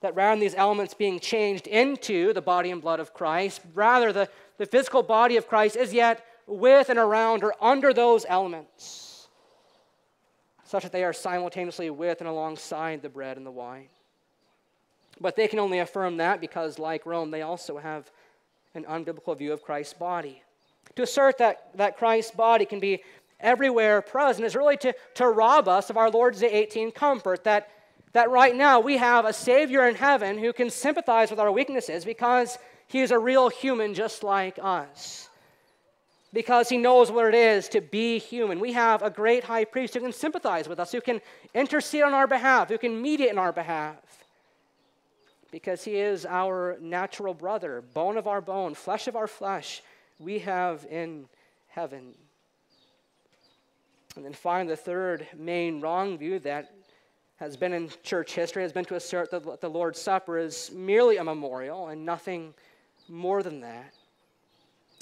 that 0.00 0.14
rather 0.14 0.32
than 0.32 0.40
these 0.40 0.54
elements 0.54 0.94
being 0.94 1.18
changed 1.18 1.66
into 1.66 2.32
the 2.32 2.42
body 2.42 2.70
and 2.70 2.80
blood 2.80 3.00
of 3.00 3.12
Christ, 3.12 3.60
rather 3.74 4.12
the, 4.12 4.28
the 4.58 4.66
physical 4.66 5.02
body 5.02 5.36
of 5.36 5.48
Christ 5.48 5.76
is 5.76 5.92
yet 5.92 6.24
with 6.46 6.88
and 6.88 6.98
around 6.98 7.42
or 7.44 7.54
under 7.60 7.92
those 7.92 8.24
elements, 8.28 9.28
such 10.64 10.82
that 10.82 10.92
they 10.92 11.04
are 11.04 11.12
simultaneously 11.12 11.90
with 11.90 12.20
and 12.20 12.28
alongside 12.28 13.02
the 13.02 13.08
bread 13.08 13.36
and 13.36 13.44
the 13.44 13.50
wine. 13.50 13.88
But 15.20 15.36
they 15.36 15.48
can 15.48 15.58
only 15.58 15.80
affirm 15.80 16.18
that 16.18 16.40
because, 16.40 16.78
like 16.78 17.04
Rome, 17.04 17.30
they 17.30 17.42
also 17.42 17.78
have 17.78 18.10
an 18.74 18.84
unbiblical 18.84 19.36
view 19.36 19.52
of 19.52 19.62
Christ's 19.62 19.94
body. 19.94 20.42
To 20.94 21.02
assert 21.02 21.38
that, 21.38 21.70
that 21.74 21.96
Christ's 21.96 22.30
body 22.30 22.64
can 22.64 22.80
be 22.80 23.02
everywhere 23.40 24.00
present 24.02 24.44
is 24.46 24.56
really 24.56 24.76
to, 24.78 24.94
to 25.14 25.28
rob 25.28 25.68
us 25.68 25.90
of 25.90 25.96
our 25.96 26.10
Lord's 26.10 26.40
Day 26.40 26.50
18 26.50 26.92
comfort 26.92 27.44
that, 27.44 27.68
that 28.12 28.30
right 28.30 28.54
now 28.54 28.80
we 28.80 28.96
have 28.96 29.24
a 29.24 29.32
Savior 29.32 29.86
in 29.88 29.94
heaven 29.94 30.38
who 30.38 30.52
can 30.52 30.70
sympathize 30.70 31.30
with 31.30 31.40
our 31.40 31.52
weaknesses 31.52 32.04
because 32.04 32.58
he 32.86 33.00
is 33.00 33.10
a 33.10 33.18
real 33.18 33.48
human 33.48 33.94
just 33.94 34.22
like 34.22 34.58
us. 34.60 35.28
Because 36.32 36.68
he 36.68 36.76
knows 36.76 37.10
what 37.10 37.26
it 37.26 37.34
is 37.34 37.68
to 37.70 37.80
be 37.80 38.18
human. 38.18 38.60
We 38.60 38.72
have 38.72 39.02
a 39.02 39.08
great 39.10 39.44
high 39.44 39.64
priest 39.64 39.94
who 39.94 40.00
can 40.00 40.12
sympathize 40.12 40.68
with 40.68 40.78
us, 40.78 40.92
who 40.92 41.00
can 41.00 41.20
intercede 41.54 42.02
on 42.02 42.12
our 42.12 42.26
behalf, 42.26 42.68
who 42.68 42.76
can 42.76 43.00
mediate 43.00 43.32
on 43.32 43.38
our 43.38 43.52
behalf 43.52 43.96
because 45.50 45.84
he 45.84 45.96
is 45.96 46.26
our 46.26 46.76
natural 46.80 47.34
brother, 47.34 47.82
bone 47.94 48.16
of 48.16 48.26
our 48.26 48.40
bone, 48.40 48.74
flesh 48.74 49.08
of 49.08 49.16
our 49.16 49.26
flesh, 49.26 49.82
we 50.18 50.40
have 50.40 50.86
in 50.90 51.26
heaven. 51.68 52.14
And 54.16 54.24
then 54.24 54.32
finally, 54.32 54.74
the 54.74 54.76
third 54.76 55.26
main 55.36 55.80
wrong 55.80 56.18
view 56.18 56.38
that 56.40 56.72
has 57.38 57.56
been 57.56 57.72
in 57.72 57.90
church 58.02 58.34
history 58.34 58.62
has 58.62 58.72
been 58.72 58.84
to 58.86 58.96
assert 58.96 59.30
that 59.30 59.60
the 59.60 59.70
Lord's 59.70 60.00
Supper 60.00 60.38
is 60.38 60.70
merely 60.72 61.16
a 61.18 61.24
memorial 61.24 61.88
and 61.88 62.04
nothing 62.04 62.52
more 63.08 63.42
than 63.42 63.60
that. 63.60 63.94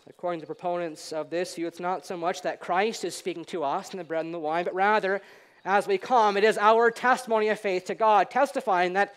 According 0.08 0.40
to 0.40 0.46
proponents 0.46 1.12
of 1.12 1.30
this 1.30 1.54
view, 1.56 1.66
it's 1.66 1.80
not 1.80 2.06
so 2.06 2.16
much 2.16 2.42
that 2.42 2.60
Christ 2.60 3.04
is 3.04 3.14
speaking 3.14 3.44
to 3.46 3.64
us 3.64 3.92
in 3.92 3.98
the 3.98 4.04
bread 4.04 4.24
and 4.24 4.32
the 4.32 4.38
wine, 4.38 4.64
but 4.64 4.74
rather, 4.74 5.20
as 5.64 5.88
we 5.88 5.98
come, 5.98 6.36
it 6.36 6.44
is 6.44 6.58
our 6.58 6.90
testimony 6.90 7.48
of 7.48 7.58
faith 7.58 7.86
to 7.86 7.94
God, 7.94 8.30
testifying 8.30 8.92
that 8.92 9.14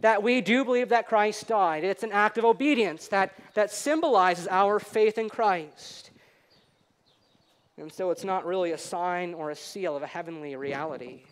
that 0.00 0.22
we 0.22 0.40
do 0.40 0.64
believe 0.64 0.88
that 0.88 1.06
Christ 1.06 1.46
died. 1.46 1.84
It's 1.84 2.02
an 2.02 2.12
act 2.12 2.38
of 2.38 2.44
obedience 2.44 3.08
that, 3.08 3.34
that 3.52 3.70
symbolizes 3.70 4.48
our 4.48 4.80
faith 4.80 5.18
in 5.18 5.28
Christ. 5.28 6.10
And 7.76 7.92
so 7.92 8.10
it's 8.10 8.24
not 8.24 8.46
really 8.46 8.72
a 8.72 8.78
sign 8.78 9.34
or 9.34 9.50
a 9.50 9.56
seal 9.56 9.96
of 9.96 10.02
a 10.02 10.06
heavenly 10.06 10.56
reality. 10.56 11.24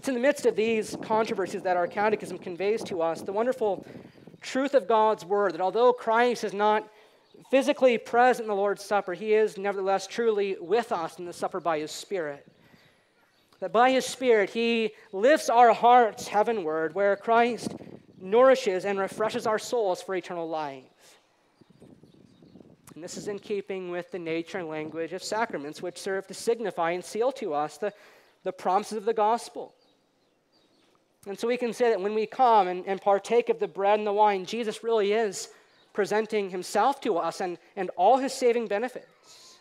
It's 0.00 0.08
in 0.08 0.14
the 0.14 0.20
midst 0.20 0.46
of 0.46 0.56
these 0.56 0.96
controversies 1.02 1.60
that 1.60 1.76
our 1.76 1.86
catechism 1.86 2.38
conveys 2.38 2.82
to 2.84 3.02
us 3.02 3.20
the 3.20 3.34
wonderful 3.34 3.84
truth 4.40 4.72
of 4.72 4.88
God's 4.88 5.26
word 5.26 5.52
that 5.52 5.60
although 5.60 5.92
Christ 5.92 6.42
is 6.42 6.54
not 6.54 6.88
physically 7.50 7.98
present 7.98 8.44
in 8.44 8.48
the 8.48 8.54
Lord's 8.54 8.82
Supper, 8.82 9.12
he 9.12 9.34
is 9.34 9.58
nevertheless 9.58 10.06
truly 10.06 10.56
with 10.58 10.90
us 10.90 11.18
in 11.18 11.26
the 11.26 11.34
supper 11.34 11.60
by 11.60 11.80
his 11.80 11.90
Spirit 11.90 12.50
that 13.58 13.74
by 13.74 13.90
his 13.90 14.06
Spirit 14.06 14.48
he 14.48 14.92
lifts 15.12 15.50
our 15.50 15.74
hearts 15.74 16.28
heavenward, 16.28 16.94
where 16.94 17.14
Christ 17.14 17.74
nourishes 18.18 18.86
and 18.86 18.98
refreshes 18.98 19.46
our 19.46 19.58
souls 19.58 20.00
for 20.00 20.14
eternal 20.14 20.48
life. 20.48 21.18
And 22.94 23.04
this 23.04 23.18
is 23.18 23.28
in 23.28 23.38
keeping 23.38 23.90
with 23.90 24.10
the 24.12 24.18
nature 24.18 24.60
and 24.60 24.68
language 24.68 25.12
of 25.12 25.22
sacraments, 25.22 25.82
which 25.82 25.98
serve 25.98 26.26
to 26.28 26.32
signify 26.32 26.92
and 26.92 27.04
seal 27.04 27.32
to 27.32 27.52
us 27.52 27.76
the, 27.76 27.92
the 28.44 28.52
promises 28.52 28.96
of 28.96 29.04
the 29.04 29.12
gospel. 29.12 29.74
And 31.26 31.38
so 31.38 31.48
we 31.48 31.56
can 31.56 31.72
say 31.72 31.90
that 31.90 32.00
when 32.00 32.14
we 32.14 32.26
come 32.26 32.68
and, 32.68 32.84
and 32.86 33.00
partake 33.00 33.48
of 33.50 33.58
the 33.58 33.68
bread 33.68 33.98
and 33.98 34.06
the 34.06 34.12
wine, 34.12 34.46
Jesus 34.46 34.82
really 34.82 35.12
is 35.12 35.48
presenting 35.92 36.50
himself 36.50 37.00
to 37.02 37.18
us 37.18 37.40
and, 37.40 37.58
and 37.76 37.90
all 37.96 38.16
his 38.18 38.32
saving 38.32 38.68
benefits. 38.68 39.58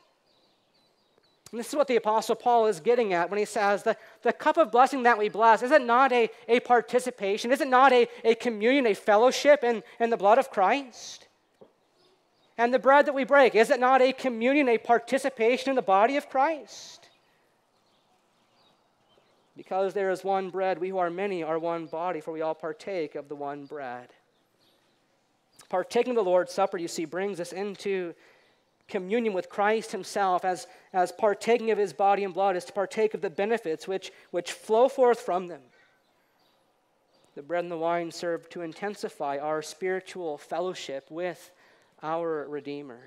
And 1.51 1.59
this 1.59 1.69
is 1.69 1.75
what 1.75 1.87
the 1.87 1.95
Apostle 1.95 2.35
Paul 2.35 2.67
is 2.67 2.79
getting 2.79 3.13
at 3.13 3.29
when 3.29 3.39
he 3.39 3.45
says 3.45 3.81
the, 3.81 3.97
the 4.21 4.31
cup 4.31 4.57
of 4.57 4.71
blessing 4.71 5.03
that 5.03 5.17
we 5.17 5.29
bless, 5.29 5.63
is 5.63 5.71
it 5.71 5.83
not 5.83 6.11
a, 6.11 6.29
a 6.47 6.59
participation? 6.59 7.51
Is 7.51 7.59
it 7.59 7.67
not 7.67 7.91
a, 7.91 8.07
a 8.23 8.35
communion, 8.35 8.85
a 8.85 8.93
fellowship 8.93 9.63
in, 9.63 9.81
in 9.99 10.11
the 10.11 10.17
blood 10.17 10.37
of 10.37 10.51
Christ? 10.51 11.27
And 12.57 12.73
the 12.73 12.79
bread 12.79 13.07
that 13.07 13.15
we 13.15 13.23
break, 13.23 13.55
is 13.55 13.69
it 13.69 13.79
not 13.79 14.01
a 14.01 14.13
communion, 14.13 14.69
a 14.69 14.77
participation 14.77 15.71
in 15.71 15.75
the 15.75 15.81
body 15.81 16.17
of 16.17 16.29
Christ? 16.29 16.98
Because 19.59 19.93
there 19.93 20.09
is 20.09 20.23
one 20.23 20.51
bread, 20.51 20.79
we 20.79 20.87
who 20.87 20.99
are 20.99 21.09
many 21.09 21.43
are 21.43 21.59
one 21.59 21.85
body, 21.85 22.21
for 22.21 22.31
we 22.31 22.39
all 22.39 22.55
partake 22.55 23.15
of 23.15 23.27
the 23.27 23.35
one 23.35 23.65
bread. 23.65 24.07
Partaking 25.67 26.11
of 26.11 26.15
the 26.15 26.23
Lord's 26.23 26.53
Supper, 26.53 26.77
you 26.77 26.87
see, 26.87 27.03
brings 27.03 27.41
us 27.41 27.51
into 27.51 28.13
communion 28.87 29.33
with 29.33 29.49
Christ 29.49 29.91
himself 29.91 30.45
as, 30.45 30.65
as 30.93 31.11
partaking 31.11 31.71
of 31.71 31.77
his 31.77 31.91
body 31.91 32.23
and 32.23 32.33
blood 32.33 32.55
is 32.55 32.63
to 32.63 32.71
partake 32.71 33.13
of 33.13 33.19
the 33.19 33.29
benefits 33.29 33.85
which, 33.85 34.13
which 34.31 34.53
flow 34.53 34.87
forth 34.87 35.19
from 35.19 35.47
them. 35.47 35.61
The 37.35 37.41
bread 37.41 37.65
and 37.65 37.71
the 37.71 37.77
wine 37.77 38.11
serve 38.11 38.49
to 38.51 38.61
intensify 38.61 39.39
our 39.39 39.61
spiritual 39.61 40.37
fellowship 40.37 41.05
with 41.09 41.51
our 42.01 42.47
Redeemer. 42.47 43.01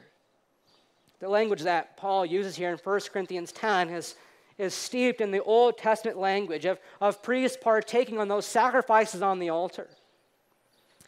The 1.20 1.30
language 1.30 1.62
that 1.62 1.96
Paul 1.96 2.26
uses 2.26 2.56
here 2.56 2.70
in 2.70 2.76
1 2.76 3.00
Corinthians 3.10 3.52
10 3.52 3.88
is, 3.88 4.16
is 4.62 4.74
steeped 4.74 5.20
in 5.20 5.30
the 5.30 5.42
Old 5.42 5.76
Testament 5.76 6.18
language 6.18 6.64
of, 6.64 6.78
of 7.00 7.22
priests 7.22 7.58
partaking 7.60 8.18
on 8.18 8.28
those 8.28 8.46
sacrifices 8.46 9.20
on 9.22 9.38
the 9.38 9.50
altar. 9.50 9.88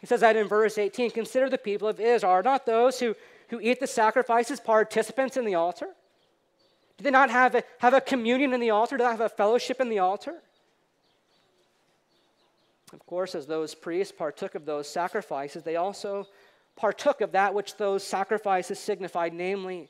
He 0.01 0.07
says 0.07 0.21
that 0.21 0.37
in 0.37 0.47
verse 0.49 0.77
18 0.77 1.13
Consider 1.13 1.49
the 1.49 1.59
people 1.59 1.89
of 1.89 2.01
Israel, 2.01 2.33
are 2.33 2.43
not 2.43 2.67
those 2.67 3.01
who, 3.01 3.15
who 3.49 3.61
eat 3.61 3.81
the 3.81 3.87
sacrifices 3.87 4.61
participants 4.61 5.37
in 5.37 5.45
the 5.45 5.55
altar? 5.55 5.87
Do 6.99 7.05
they 7.05 7.11
not 7.11 7.31
have 7.31 7.55
a, 7.55 7.63
have 7.79 7.95
a 7.95 8.01
communion 8.01 8.53
in 8.53 8.61
the 8.61 8.71
altar? 8.71 8.97
Do 8.97 9.03
they 9.03 9.09
not 9.09 9.19
have 9.19 9.33
a 9.33 9.35
fellowship 9.35 9.81
in 9.81 9.89
the 9.89 10.01
altar? 10.01 10.35
Of 12.93 13.05
course, 13.07 13.35
as 13.35 13.47
those 13.47 13.75
priests 13.75 14.13
partook 14.17 14.55
of 14.55 14.67
those 14.67 14.89
sacrifices, 14.89 15.63
they 15.63 15.77
also 15.77 16.27
partook 16.77 17.21
of 17.21 17.33
that 17.33 17.55
which 17.55 17.77
those 17.77 18.05
sacrifices 18.05 18.79
signified, 18.79 19.33
namely, 19.33 19.89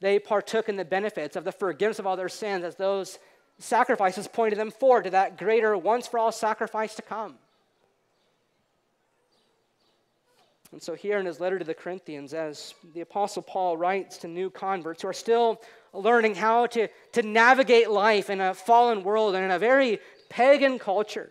they 0.00 0.18
partook 0.18 0.68
in 0.68 0.76
the 0.76 0.84
benefits 0.84 1.36
of 1.36 1.44
the 1.44 1.52
forgiveness 1.52 1.98
of 1.98 2.06
all 2.06 2.16
their 2.16 2.28
sins 2.28 2.64
as 2.64 2.76
those 2.76 3.18
sacrifices 3.58 4.28
pointed 4.28 4.58
them 4.58 4.70
forward 4.70 5.04
to 5.04 5.10
that 5.10 5.36
greater 5.36 5.76
once 5.76 6.06
for 6.06 6.18
all 6.18 6.32
sacrifice 6.32 6.94
to 6.94 7.02
come. 7.02 7.34
And 10.70 10.82
so, 10.82 10.94
here 10.94 11.18
in 11.18 11.24
his 11.24 11.40
letter 11.40 11.58
to 11.58 11.64
the 11.64 11.74
Corinthians, 11.74 12.34
as 12.34 12.74
the 12.94 13.00
Apostle 13.00 13.42
Paul 13.42 13.76
writes 13.78 14.18
to 14.18 14.28
new 14.28 14.50
converts 14.50 15.00
who 15.00 15.08
are 15.08 15.14
still 15.14 15.62
learning 15.94 16.34
how 16.34 16.66
to, 16.66 16.88
to 17.12 17.22
navigate 17.22 17.90
life 17.90 18.28
in 18.28 18.40
a 18.40 18.52
fallen 18.52 19.02
world 19.02 19.34
and 19.34 19.44
in 19.44 19.50
a 19.50 19.58
very 19.58 19.98
pagan 20.28 20.78
culture, 20.78 21.30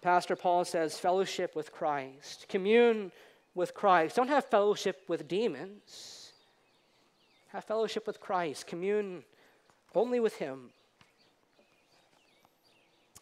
Pastor 0.00 0.36
Paul 0.36 0.64
says, 0.64 0.98
fellowship 0.98 1.54
with 1.56 1.72
Christ, 1.72 2.46
commune 2.48 3.12
with 3.54 3.74
Christ. 3.74 4.16
Don't 4.16 4.28
have 4.28 4.46
fellowship 4.46 5.02
with 5.08 5.28
demons, 5.28 6.19
have 7.52 7.64
fellowship 7.64 8.06
with 8.06 8.20
Christ, 8.20 8.66
commune 8.66 9.24
only 9.94 10.20
with 10.20 10.36
Him. 10.36 10.70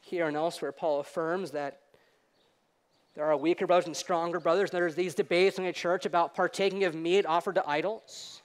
Here 0.02 0.26
and 0.26 0.36
elsewhere, 0.36 0.72
Paul 0.72 1.00
affirms 1.00 1.52
that 1.52 1.80
there 3.14 3.24
are 3.24 3.36
weaker 3.36 3.66
brothers 3.66 3.86
and 3.86 3.96
stronger 3.96 4.38
brothers. 4.38 4.70
There's 4.70 4.94
these 4.94 5.14
debates 5.14 5.58
in 5.58 5.64
the 5.64 5.72
church 5.72 6.06
about 6.06 6.34
partaking 6.34 6.84
of 6.84 6.94
meat 6.94 7.26
offered 7.26 7.56
to 7.56 7.68
idols. 7.68 8.42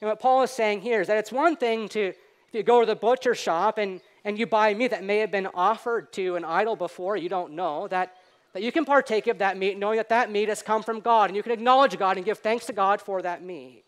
And 0.00 0.08
what 0.08 0.18
Paul 0.18 0.42
is 0.42 0.50
saying 0.50 0.80
here 0.80 1.00
is 1.00 1.06
that 1.06 1.18
it's 1.18 1.30
one 1.30 1.56
thing 1.56 1.88
to, 1.90 2.08
if 2.08 2.16
you 2.52 2.62
go 2.62 2.80
to 2.80 2.86
the 2.86 2.96
butcher 2.96 3.34
shop 3.34 3.78
and, 3.78 4.00
and 4.24 4.38
you 4.38 4.46
buy 4.46 4.72
meat 4.74 4.90
that 4.90 5.04
may 5.04 5.18
have 5.18 5.30
been 5.30 5.46
offered 5.54 6.12
to 6.14 6.36
an 6.36 6.44
idol 6.44 6.74
before, 6.74 7.16
you 7.16 7.28
don't 7.28 7.52
know, 7.52 7.86
that, 7.88 8.16
that 8.54 8.62
you 8.62 8.72
can 8.72 8.84
partake 8.84 9.26
of 9.26 9.38
that 9.38 9.56
meat 9.56 9.78
knowing 9.78 9.98
that 9.98 10.08
that 10.08 10.32
meat 10.32 10.48
has 10.48 10.62
come 10.62 10.82
from 10.82 11.00
God 11.00 11.28
and 11.28 11.36
you 11.36 11.42
can 11.42 11.52
acknowledge 11.52 11.98
God 11.98 12.16
and 12.16 12.24
give 12.24 12.38
thanks 12.38 12.66
to 12.66 12.72
God 12.72 13.00
for 13.00 13.20
that 13.22 13.42
meat. 13.42 13.84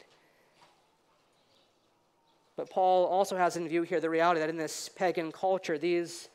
But 2.56 2.70
Paul 2.70 3.06
also 3.06 3.36
has 3.36 3.56
in 3.56 3.68
view 3.68 3.82
here 3.82 4.00
the 4.00 4.10
reality 4.10 4.40
that 4.40 4.50
in 4.50 4.56
this 4.56 4.88
pagan 4.88 5.32
culture, 5.32 5.78
these 5.78 6.28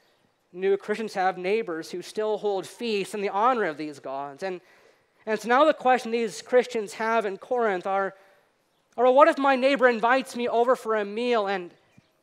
new 0.51 0.77
Christians 0.77 1.13
have 1.13 1.38
neighbors 1.38 1.91
who 1.91 2.01
still 2.01 2.38
hold 2.38 2.65
feasts 2.65 3.13
in 3.13 3.21
the 3.21 3.30
honor 3.30 3.65
of 3.65 3.77
these 3.77 3.99
gods. 3.99 4.43
And, 4.43 4.62
and 5.25 5.39
so 5.39 5.47
now 5.47 5.65
the 5.65 5.73
question 5.73 6.12
these 6.12 6.41
Christians 6.41 6.93
have 6.93 7.25
in 7.25 7.38
Corinth 7.38 7.86
are, 7.86 8.15
or 8.95 9.13
what 9.13 9.27
if 9.27 9.38
my 9.38 9.56
neighbor 9.56 9.88
invites 9.88 10.36
me 10.36 10.47
over 10.47 10.75
for 10.75 10.95
a 10.95 11.06
meal 11.06 11.47
and, 11.47 11.71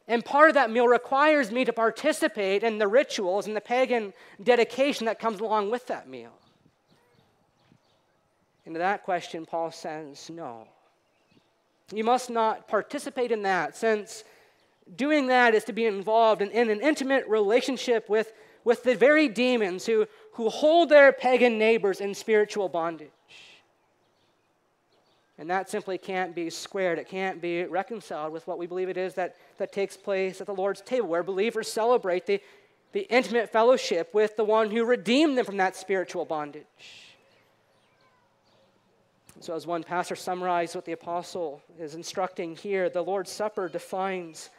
And 0.06 0.24
part 0.24 0.50
of 0.50 0.54
that 0.54 0.70
meal 0.70 0.86
requires 0.86 1.50
me 1.50 1.64
to 1.64 1.72
participate 1.72 2.62
in 2.62 2.78
the 2.78 2.88
rituals 2.88 3.46
and 3.46 3.56
the 3.56 3.60
pagan 3.60 4.12
dedication 4.42 5.06
that 5.06 5.18
comes 5.18 5.40
along 5.40 5.70
with 5.70 5.86
that 5.86 6.08
meal. 6.08 6.32
And 8.66 8.74
to 8.74 8.78
that 8.78 9.02
question, 9.04 9.46
Paul 9.46 9.70
says, 9.70 10.28
no. 10.30 10.66
You 11.92 12.04
must 12.04 12.30
not 12.30 12.66
participate 12.68 13.30
in 13.30 13.42
that, 13.42 13.76
since 13.76 14.24
doing 14.96 15.26
that 15.28 15.54
is 15.54 15.64
to 15.64 15.72
be 15.72 15.86
involved 15.86 16.42
in, 16.42 16.50
in 16.50 16.70
an 16.70 16.80
intimate 16.80 17.26
relationship 17.28 18.08
with, 18.08 18.32
with 18.64 18.82
the 18.82 18.94
very 18.94 19.28
demons 19.28 19.86
who, 19.86 20.06
who 20.32 20.48
hold 20.48 20.88
their 20.88 21.12
pagan 21.12 21.58
neighbors 21.58 22.00
in 22.00 22.14
spiritual 22.14 22.68
bondage. 22.68 23.10
And 25.36 25.50
that 25.50 25.68
simply 25.68 25.98
can't 25.98 26.34
be 26.34 26.48
squared. 26.48 26.98
It 26.98 27.08
can't 27.08 27.42
be 27.42 27.64
reconciled 27.64 28.32
with 28.32 28.46
what 28.46 28.56
we 28.56 28.66
believe 28.66 28.88
it 28.88 28.96
is 28.96 29.14
that, 29.14 29.36
that 29.58 29.72
takes 29.72 29.96
place 29.96 30.40
at 30.40 30.46
the 30.46 30.54
Lord's 30.54 30.80
table, 30.80 31.08
where 31.08 31.24
believers 31.24 31.70
celebrate 31.70 32.24
the, 32.24 32.40
the 32.92 33.00
intimate 33.12 33.50
fellowship 33.50 34.14
with 34.14 34.36
the 34.36 34.44
one 34.44 34.70
who 34.70 34.84
redeemed 34.84 35.36
them 35.36 35.44
from 35.44 35.56
that 35.56 35.74
spiritual 35.74 36.24
bondage. 36.24 36.64
So, 39.40 39.54
as 39.54 39.66
one 39.66 39.82
pastor 39.82 40.14
summarized 40.14 40.74
what 40.74 40.84
the 40.84 40.92
apostle 40.92 41.60
is 41.78 41.94
instructing 41.94 42.54
here, 42.54 42.88
the 42.88 43.02
Lord's 43.02 43.32
Supper 43.32 43.68
defines 43.68 44.50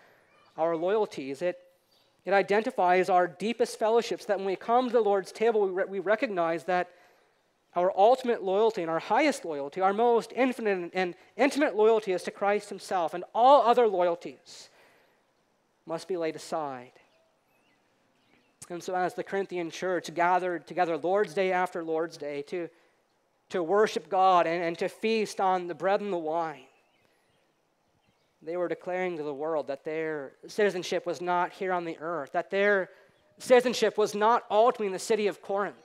our 0.58 0.76
loyalties. 0.76 1.42
It, 1.42 1.60
it 2.26 2.34
identifies 2.34 3.10
our 3.10 3.28
deepest 3.28 3.80
fellowships, 3.80 4.26
that 4.26 4.38
when 4.38 4.46
we 4.46 4.56
come 4.56 4.88
to 4.88 4.94
the 4.94 5.02
Lord's 5.02 5.32
table, 5.32 5.62
we, 5.62 5.72
re- 5.72 5.86
we 5.88 6.00
recognize 6.00 6.66
that 6.66 6.90
our 7.76 7.92
ultimate 7.96 8.44
loyalty 8.44 8.82
and 8.82 8.92
our 8.92 9.00
highest 9.00 9.46
loyalty, 9.46 9.82
our 9.82 9.94
most 9.94 10.32
infinite 10.36 10.92
and 10.94 11.16
intimate 11.36 11.76
loyalty 11.76 12.12
is 12.12 12.24
to 12.24 12.32
Christ 12.32 12.70
Himself, 12.70 13.14
and 13.14 13.24
all 13.34 13.64
other 13.64 13.88
loyalties 13.88 14.70
must 15.86 16.08
be 16.08 16.18
laid 16.18 16.36
aside. 16.36 16.92
And 18.70 18.84
so, 18.84 18.96
as 18.96 19.14
the 19.14 19.24
Corinthian 19.24 19.70
church 19.70 20.14
gathered 20.14 20.68
together 20.68 20.98
Lord's 20.98 21.34
Day 21.34 21.52
after 21.52 21.84
Lord's 21.84 22.18
Day 22.18 22.42
to, 22.44 22.70
to 23.50 23.62
worship 23.62 24.10
God 24.10 24.48
and, 24.48 24.64
and 24.64 24.78
to 24.80 24.90
feast 24.90 25.40
on 25.40 25.68
the 25.68 25.76
bread 25.76 26.02
and 26.02 26.12
the 26.12 26.18
wine, 26.18 26.66
they 28.42 28.58
were 28.58 28.68
declaring 28.68 29.18
to 29.18 29.24
the 29.24 29.34
world 29.34 29.68
that 29.68 29.84
their 29.84 30.34
citizenship 30.48 31.06
was 31.06 31.22
not 31.22 31.52
here 31.52 31.74
on 31.74 31.84
the 31.84 31.98
earth, 32.00 32.32
that 32.34 32.52
their 32.52 32.90
citizenship 33.40 33.98
was 33.98 34.14
not 34.14 34.44
ultimately 34.52 34.88
in 34.88 34.94
the 34.94 35.00
city 35.00 35.28
of 35.28 35.42
Corinth. 35.42 35.76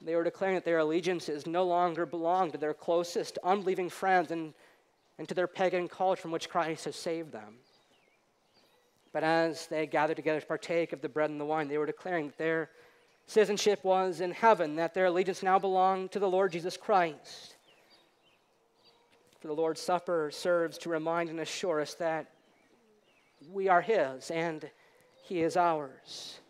They 0.00 0.14
were 0.14 0.24
declaring 0.24 0.54
that 0.54 0.64
their 0.64 0.78
allegiances 0.78 1.46
no 1.46 1.64
longer 1.64 2.06
belonged 2.06 2.52
to 2.52 2.58
their 2.58 2.74
closest 2.74 3.38
unbelieving 3.42 3.88
friends 3.88 4.30
and, 4.30 4.54
and 5.18 5.28
to 5.28 5.34
their 5.34 5.48
pagan 5.48 5.88
culture 5.88 6.22
from 6.22 6.30
which 6.30 6.48
Christ 6.48 6.84
has 6.84 6.96
saved 6.96 7.32
them. 7.32 7.56
But 9.12 9.24
as 9.24 9.66
they 9.66 9.86
gathered 9.86 10.16
together 10.16 10.40
to 10.40 10.46
partake 10.46 10.92
of 10.92 11.00
the 11.00 11.08
bread 11.08 11.30
and 11.30 11.40
the 11.40 11.44
wine, 11.44 11.68
they 11.68 11.78
were 11.78 11.86
declaring 11.86 12.28
that 12.28 12.38
their 12.38 12.70
citizenship 13.28 13.84
was 13.84 14.20
in 14.20 14.32
heaven, 14.32 14.74
that 14.76 14.94
their 14.94 15.06
allegiance 15.06 15.44
now 15.44 15.60
belonged 15.60 16.10
to 16.10 16.18
the 16.18 16.28
Lord 16.28 16.50
Jesus 16.50 16.76
Christ. 16.76 17.54
For 19.40 19.46
the 19.46 19.54
Lord's 19.54 19.80
Supper 19.80 20.30
serves 20.32 20.78
to 20.78 20.88
remind 20.88 21.30
and 21.30 21.38
assure 21.38 21.80
us 21.80 21.94
that 21.94 22.32
we 23.52 23.68
are 23.68 23.80
His 23.80 24.32
and 24.32 24.68
He 25.22 25.42
is 25.42 25.56
ours 25.56 26.40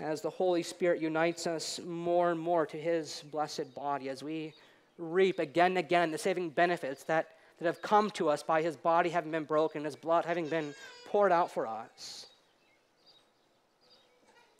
as 0.00 0.20
the 0.20 0.30
Holy 0.30 0.62
Spirit 0.62 1.00
unites 1.00 1.46
us 1.46 1.80
more 1.86 2.30
and 2.30 2.40
more 2.40 2.66
to 2.66 2.76
His 2.76 3.24
blessed 3.30 3.74
body, 3.74 4.08
as 4.08 4.22
we 4.22 4.52
reap 4.98 5.38
again 5.38 5.72
and 5.72 5.78
again 5.78 6.10
the 6.10 6.18
saving 6.18 6.50
benefits 6.50 7.04
that, 7.04 7.28
that 7.58 7.66
have 7.66 7.82
come 7.82 8.10
to 8.10 8.28
us 8.28 8.42
by 8.42 8.62
His 8.62 8.76
body 8.76 9.10
having 9.10 9.30
been 9.30 9.44
broken, 9.44 9.84
His 9.84 9.96
blood 9.96 10.24
having 10.24 10.48
been 10.48 10.74
poured 11.06 11.32
out 11.32 11.50
for 11.50 11.66
us. 11.66 12.26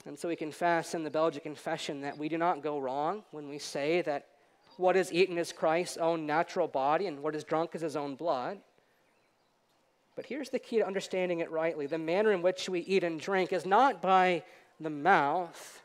And 0.04 0.18
so 0.18 0.28
we 0.28 0.36
confess 0.36 0.94
in 0.94 1.04
the 1.04 1.10
Belgian 1.10 1.42
Confession 1.42 2.00
that 2.00 2.18
we 2.18 2.28
do 2.28 2.38
not 2.38 2.62
go 2.62 2.78
wrong 2.78 3.22
when 3.30 3.48
we 3.48 3.58
say 3.58 4.02
that 4.02 4.26
what 4.76 4.96
is 4.96 5.12
eaten 5.12 5.38
is 5.38 5.52
Christ's 5.52 5.96
own 5.96 6.26
natural 6.26 6.66
body 6.66 7.06
and 7.06 7.22
what 7.22 7.36
is 7.36 7.44
drunk 7.44 7.74
is 7.74 7.82
his 7.82 7.96
own 7.96 8.16
blood. 8.16 8.58
But 10.16 10.26
here's 10.26 10.50
the 10.50 10.58
key 10.58 10.78
to 10.78 10.86
understanding 10.86 11.40
it 11.40 11.50
rightly 11.50 11.86
the 11.86 11.98
manner 11.98 12.32
in 12.32 12.42
which 12.42 12.68
we 12.68 12.80
eat 12.80 13.04
and 13.04 13.20
drink 13.20 13.52
is 13.52 13.64
not 13.64 14.02
by 14.02 14.42
the 14.80 14.90
mouth, 14.90 15.82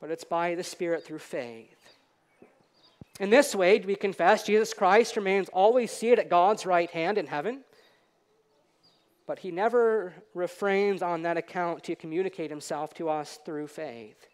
but 0.00 0.10
it's 0.10 0.24
by 0.24 0.54
the 0.54 0.64
Spirit 0.64 1.04
through 1.04 1.18
faith. 1.18 1.76
In 3.20 3.30
this 3.30 3.54
way, 3.54 3.78
we 3.80 3.94
confess 3.94 4.44
Jesus 4.44 4.74
Christ 4.74 5.16
remains 5.16 5.48
always 5.50 5.90
seated 5.90 6.18
at 6.18 6.30
God's 6.30 6.66
right 6.66 6.90
hand 6.90 7.18
in 7.18 7.26
heaven, 7.26 7.60
but 9.30 9.38
he 9.38 9.52
never 9.52 10.12
refrains 10.34 11.02
on 11.02 11.22
that 11.22 11.36
account 11.36 11.84
to 11.84 11.94
communicate 11.94 12.50
himself 12.50 12.92
to 12.92 13.08
us 13.08 13.38
through 13.44 13.68
faith. 13.68 14.26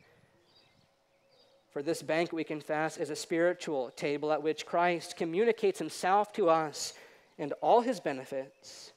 For 1.71 1.83
this 1.83 2.01
bank, 2.01 2.33
we 2.33 2.45
confess, 2.45 2.97
is 2.97 3.11
a 3.11 3.15
spiritual 3.15 3.91
table 3.91 4.33
at 4.33 4.43
which 4.43 4.65
Christ 4.65 5.19
communicates 5.19 5.79
himself 5.79 6.33
to 6.33 6.49
us 6.49 6.95
and 7.39 7.53
all 7.61 7.83
his 7.83 8.01
benefits 8.01 8.95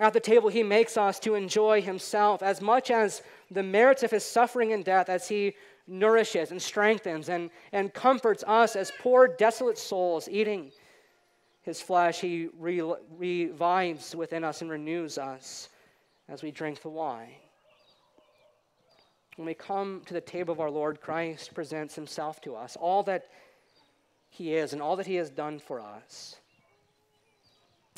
at 0.00 0.14
the 0.14 0.20
table, 0.20 0.48
he 0.48 0.62
makes 0.62 0.96
us 0.96 1.18
to 1.20 1.34
enjoy 1.34 1.82
himself 1.82 2.42
as 2.42 2.62
much 2.62 2.90
as 2.90 3.22
the 3.50 3.62
merits 3.62 4.02
of 4.02 4.10
his 4.10 4.24
suffering 4.24 4.72
and 4.72 4.82
death 4.82 5.10
as 5.10 5.28
he 5.28 5.54
nourishes 5.86 6.50
and 6.50 6.60
strengthens 6.60 7.28
and, 7.28 7.50
and 7.72 7.92
comforts 7.92 8.42
us 8.46 8.76
as 8.76 8.90
poor, 8.98 9.28
desolate 9.28 9.76
souls 9.76 10.26
eating 10.30 10.72
his 11.62 11.80
flesh. 11.80 12.20
He 12.20 12.48
re- 12.58 12.94
revives 13.16 14.14
within 14.14 14.44
us 14.44 14.62
and 14.62 14.70
renews 14.70 15.18
us 15.18 15.68
as 16.28 16.42
we 16.42 16.50
drink 16.50 16.80
the 16.82 16.88
wine. 16.88 17.34
When 19.36 19.46
we 19.46 19.54
come 19.54 20.02
to 20.06 20.14
the 20.14 20.20
table 20.20 20.52
of 20.52 20.60
our 20.60 20.70
Lord, 20.70 21.00
Christ 21.00 21.54
presents 21.54 21.94
himself 21.94 22.40
to 22.42 22.54
us, 22.54 22.76
all 22.76 23.02
that 23.04 23.28
he 24.28 24.54
is 24.54 24.72
and 24.72 24.82
all 24.82 24.96
that 24.96 25.06
he 25.06 25.16
has 25.16 25.30
done 25.30 25.58
for 25.58 25.80
us. 25.80 26.36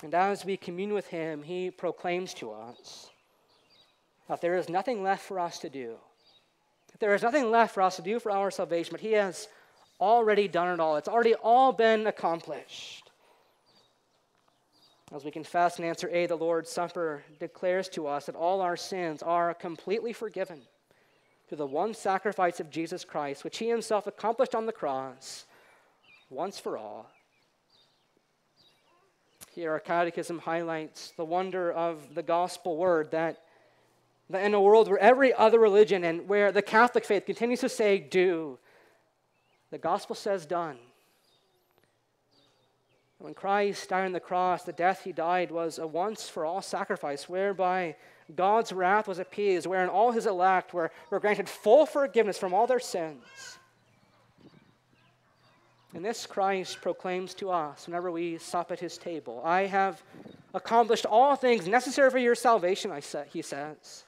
And 0.02 0.14
as 0.14 0.44
we 0.44 0.56
commune 0.56 0.92
with 0.92 1.06
him, 1.06 1.42
he 1.42 1.70
proclaims 1.70 2.34
to 2.34 2.52
us 2.52 3.10
that 4.28 4.40
there 4.40 4.56
is 4.56 4.68
nothing 4.68 5.02
left 5.02 5.24
for 5.24 5.38
us 5.38 5.58
to 5.60 5.68
do. 5.68 5.96
That 6.90 7.00
there 7.00 7.14
is 7.14 7.22
nothing 7.22 7.50
left 7.50 7.74
for 7.74 7.82
us 7.82 7.96
to 7.96 8.02
do 8.02 8.18
for 8.18 8.30
our 8.30 8.50
salvation, 8.50 8.92
but 8.92 9.00
he 9.00 9.12
has 9.12 9.48
already 10.00 10.48
done 10.48 10.68
it 10.68 10.80
all. 10.80 10.96
It's 10.96 11.08
already 11.08 11.34
all 11.34 11.72
been 11.72 12.06
accomplished. 12.06 13.01
As 15.14 15.24
we 15.24 15.30
confess 15.30 15.76
and 15.76 15.84
answer 15.84 16.08
A, 16.10 16.24
the 16.24 16.36
Lord's 16.36 16.70
Supper 16.70 17.22
declares 17.38 17.88
to 17.90 18.06
us 18.06 18.26
that 18.26 18.34
all 18.34 18.62
our 18.62 18.78
sins 18.78 19.22
are 19.22 19.52
completely 19.52 20.14
forgiven 20.14 20.62
through 21.46 21.58
the 21.58 21.66
one 21.66 21.92
sacrifice 21.92 22.60
of 22.60 22.70
Jesus 22.70 23.04
Christ, 23.04 23.44
which 23.44 23.58
he 23.58 23.68
himself 23.68 24.06
accomplished 24.06 24.54
on 24.54 24.64
the 24.64 24.72
cross 24.72 25.44
once 26.30 26.58
for 26.58 26.78
all. 26.78 27.10
Here, 29.54 29.72
our 29.72 29.80
catechism 29.80 30.38
highlights 30.38 31.12
the 31.18 31.26
wonder 31.26 31.70
of 31.70 32.14
the 32.14 32.22
gospel 32.22 32.78
word 32.78 33.10
that, 33.10 33.42
that 34.30 34.46
in 34.46 34.54
a 34.54 34.60
world 34.62 34.88
where 34.88 34.98
every 34.98 35.34
other 35.34 35.58
religion 35.58 36.04
and 36.04 36.26
where 36.26 36.50
the 36.52 36.62
Catholic 36.62 37.04
faith 37.04 37.26
continues 37.26 37.60
to 37.60 37.68
say, 37.68 37.98
do, 37.98 38.58
the 39.70 39.76
gospel 39.76 40.16
says, 40.16 40.46
done. 40.46 40.78
When 43.22 43.34
Christ 43.34 43.88
died 43.88 44.06
on 44.06 44.10
the 44.10 44.18
cross, 44.18 44.64
the 44.64 44.72
death 44.72 45.04
he 45.04 45.12
died 45.12 45.52
was 45.52 45.78
a 45.78 45.86
once 45.86 46.28
for 46.28 46.44
all 46.44 46.60
sacrifice, 46.60 47.28
whereby 47.28 47.94
God's 48.34 48.72
wrath 48.72 49.06
was 49.06 49.20
appeased, 49.20 49.64
wherein 49.64 49.88
all 49.88 50.10
his 50.10 50.26
elect 50.26 50.74
were, 50.74 50.90
were 51.08 51.20
granted 51.20 51.48
full 51.48 51.86
forgiveness 51.86 52.36
from 52.36 52.52
all 52.52 52.66
their 52.66 52.80
sins. 52.80 53.22
And 55.94 56.04
this 56.04 56.26
Christ 56.26 56.80
proclaims 56.82 57.32
to 57.34 57.52
us 57.52 57.86
whenever 57.86 58.10
we 58.10 58.38
sup 58.38 58.72
at 58.72 58.80
his 58.80 58.98
table 58.98 59.40
I 59.44 59.66
have 59.66 60.02
accomplished 60.52 61.06
all 61.06 61.36
things 61.36 61.68
necessary 61.68 62.10
for 62.10 62.18
your 62.18 62.34
salvation, 62.34 62.90
I 62.90 62.98
say, 62.98 63.26
he 63.32 63.42
says. 63.42 64.02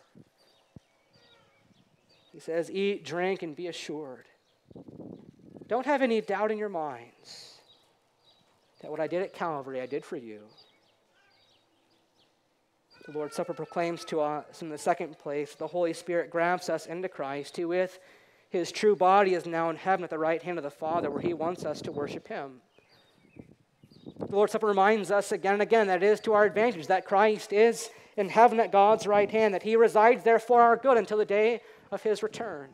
He 2.33 2.40
says, 2.40 2.68
Eat, 2.68 3.05
drink, 3.05 3.44
and 3.44 3.55
be 3.55 3.68
assured. 3.68 4.27
Don't 5.68 5.87
have 5.87 6.03
any 6.03 6.20
doubt 6.20 6.50
in 6.50 6.59
your 6.59 6.68
minds 6.68 7.54
that 8.85 8.90
what 8.90 9.01
I 9.01 9.07
did 9.07 9.23
at 9.23 9.33
Calvary, 9.33 9.81
I 9.81 9.87
did 9.87 10.05
for 10.05 10.18
you. 10.18 10.40
The 13.07 13.12
Lord's 13.12 13.35
Supper 13.35 13.55
proclaims 13.55 14.05
to 14.05 14.20
us 14.20 14.61
in 14.61 14.68
the 14.68 14.77
second 14.77 15.18
place 15.18 15.55
the 15.55 15.66
Holy 15.66 15.94
Spirit 15.94 16.29
grabs 16.29 16.68
us 16.68 16.85
into 16.85 17.09
Christ, 17.09 17.57
who 17.57 17.68
with 17.68 17.99
his 18.51 18.70
true 18.70 18.94
body 18.94 19.33
is 19.33 19.47
now 19.47 19.70
in 19.70 19.77
heaven 19.77 20.05
at 20.05 20.11
the 20.11 20.18
right 20.18 20.42
hand 20.42 20.59
of 20.59 20.64
the 20.64 20.70
Father, 20.70 21.11
where 21.11 21.23
he 21.23 21.33
wants 21.33 21.64
us 21.64 21.81
to 21.81 21.92
worship 21.92 22.29
him. 22.29 22.61
The 24.18 24.37
Lord's 24.37 24.53
Supper 24.53 24.66
reminds 24.66 25.11
us 25.11 25.33
again 25.33 25.55
and 25.55 25.62
again 25.62 25.87
that 25.87 26.03
it 26.03 26.07
is 26.07 26.20
to 26.20 26.35
our 26.35 26.44
advantage 26.44 26.87
that 26.88 27.07
Christ 27.07 27.55
is 27.55 27.88
in 28.18 28.29
heaven 28.29 28.61
at 28.61 28.70
God's 28.70 29.07
right 29.07 29.31
hand, 29.31 29.55
that 29.55 29.62
he 29.62 29.77
resides 29.77 30.25
there 30.25 30.38
for 30.38 30.61
our 30.61 30.77
good 30.77 30.99
until 30.99 31.16
the 31.16 31.25
day 31.25 31.62
of 31.90 32.03
his 32.03 32.23
return. 32.23 32.68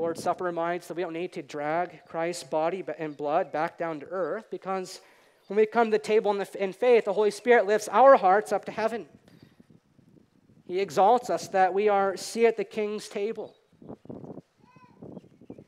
Lord's 0.00 0.22
Supper 0.22 0.44
reminds 0.44 0.88
that 0.88 0.96
we 0.96 1.02
don't 1.02 1.12
need 1.12 1.34
to 1.34 1.42
drag 1.42 2.06
Christ's 2.06 2.44
body 2.44 2.82
and 2.98 3.14
blood 3.14 3.52
back 3.52 3.76
down 3.76 4.00
to 4.00 4.06
earth 4.06 4.46
because 4.50 5.00
When 5.50 5.56
we 5.56 5.66
come 5.66 5.88
to 5.88 5.90
the 5.90 5.98
table 5.98 6.30
in 6.60 6.72
faith, 6.72 7.06
the 7.06 7.12
Holy 7.12 7.32
Spirit 7.32 7.66
lifts 7.66 7.88
our 7.90 8.16
hearts 8.16 8.52
up 8.52 8.64
to 8.66 8.70
heaven. 8.70 9.06
He 10.64 10.78
exalts 10.78 11.28
us 11.28 11.48
that 11.48 11.74
we 11.74 11.88
are 11.88 12.16
seated 12.16 12.48
at 12.50 12.56
the 12.56 12.62
King's 12.62 13.08
table, 13.08 13.56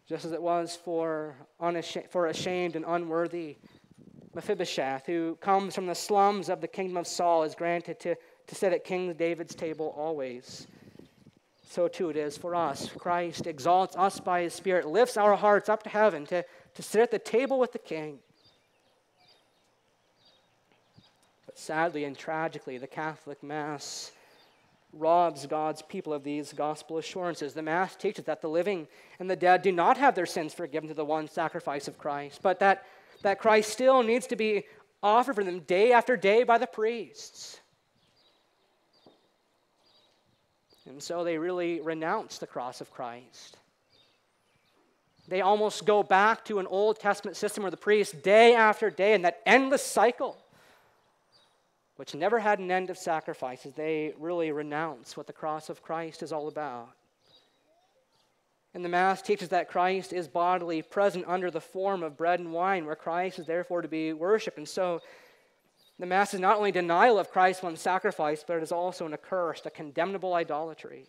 just 0.08 0.24
as 0.24 0.30
it 0.30 0.40
was 0.40 0.76
for, 0.76 1.34
unashamed, 1.58 2.10
for 2.10 2.28
ashamed 2.28 2.76
and 2.76 2.84
unworthy 2.86 3.56
Mephibosheth, 4.34 5.04
who 5.04 5.36
comes 5.40 5.74
from 5.74 5.86
the 5.86 5.96
slums 5.96 6.48
of 6.48 6.60
the 6.60 6.68
kingdom 6.68 6.96
of 6.96 7.08
Saul, 7.08 7.42
is 7.42 7.56
granted 7.56 7.98
to, 8.00 8.14
to 8.46 8.54
sit 8.54 8.72
at 8.72 8.84
King 8.84 9.12
David's 9.14 9.56
table 9.56 9.92
always. 9.96 10.68
So 11.72 11.88
too 11.88 12.10
it 12.10 12.18
is 12.18 12.36
for 12.36 12.54
us. 12.54 12.90
Christ 12.98 13.46
exalts 13.46 13.96
us 13.96 14.20
by 14.20 14.42
his 14.42 14.52
Spirit, 14.52 14.86
lifts 14.86 15.16
our 15.16 15.34
hearts 15.34 15.70
up 15.70 15.82
to 15.84 15.88
heaven 15.88 16.26
to, 16.26 16.44
to 16.74 16.82
sit 16.82 17.00
at 17.00 17.10
the 17.10 17.18
table 17.18 17.58
with 17.58 17.72
the 17.72 17.78
King. 17.78 18.18
But 21.46 21.58
sadly 21.58 22.04
and 22.04 22.14
tragically, 22.14 22.76
the 22.76 22.86
Catholic 22.86 23.42
Mass 23.42 24.12
robs 24.92 25.46
God's 25.46 25.80
people 25.80 26.12
of 26.12 26.24
these 26.24 26.52
gospel 26.52 26.98
assurances. 26.98 27.54
The 27.54 27.62
Mass 27.62 27.96
teaches 27.96 28.26
that 28.26 28.42
the 28.42 28.50
living 28.50 28.86
and 29.18 29.30
the 29.30 29.34
dead 29.34 29.62
do 29.62 29.72
not 29.72 29.96
have 29.96 30.14
their 30.14 30.26
sins 30.26 30.52
forgiven 30.52 30.90
through 30.90 30.96
the 30.96 31.06
one 31.06 31.26
sacrifice 31.26 31.88
of 31.88 31.96
Christ, 31.96 32.40
but 32.42 32.60
that, 32.60 32.84
that 33.22 33.38
Christ 33.38 33.70
still 33.70 34.02
needs 34.02 34.26
to 34.26 34.36
be 34.36 34.64
offered 35.02 35.36
for 35.36 35.42
them 35.42 35.60
day 35.60 35.92
after 35.92 36.18
day 36.18 36.42
by 36.42 36.58
the 36.58 36.66
priests. 36.66 37.61
And 40.88 41.02
so 41.02 41.24
they 41.24 41.38
really 41.38 41.80
renounce 41.80 42.38
the 42.38 42.46
cross 42.46 42.80
of 42.80 42.90
Christ. 42.90 43.56
They 45.28 45.40
almost 45.40 45.86
go 45.86 46.02
back 46.02 46.44
to 46.46 46.58
an 46.58 46.66
Old 46.66 46.98
Testament 46.98 47.36
system 47.36 47.62
where 47.62 47.70
the 47.70 47.76
priests, 47.76 48.12
day 48.12 48.54
after 48.54 48.90
day, 48.90 49.14
in 49.14 49.22
that 49.22 49.40
endless 49.46 49.84
cycle, 49.84 50.36
which 51.96 52.14
never 52.14 52.40
had 52.40 52.58
an 52.58 52.70
end 52.70 52.90
of 52.90 52.98
sacrifices, 52.98 53.74
they 53.74 54.12
really 54.18 54.50
renounce 54.50 55.16
what 55.16 55.28
the 55.28 55.32
cross 55.32 55.68
of 55.68 55.82
Christ 55.82 56.22
is 56.22 56.32
all 56.32 56.48
about. 56.48 56.90
And 58.74 58.84
the 58.84 58.88
Mass 58.88 59.22
teaches 59.22 59.50
that 59.50 59.68
Christ 59.68 60.12
is 60.12 60.26
bodily 60.26 60.82
present 60.82 61.26
under 61.28 61.50
the 61.50 61.60
form 61.60 62.02
of 62.02 62.16
bread 62.16 62.40
and 62.40 62.52
wine, 62.52 62.86
where 62.86 62.96
Christ 62.96 63.38
is 63.38 63.46
therefore 63.46 63.82
to 63.82 63.88
be 63.88 64.12
worshiped. 64.12 64.56
And 64.58 64.68
so 64.68 65.00
the 66.02 66.06
Mass 66.06 66.34
is 66.34 66.40
not 66.40 66.56
only 66.56 66.72
denial 66.72 67.16
of 67.16 67.30
Christ's 67.30 67.62
one 67.62 67.76
sacrifice, 67.76 68.42
but 68.44 68.56
it 68.56 68.62
is 68.64 68.72
also 68.72 69.06
an 69.06 69.14
accursed, 69.14 69.66
a 69.66 69.70
condemnable 69.70 70.34
idolatry. 70.34 71.06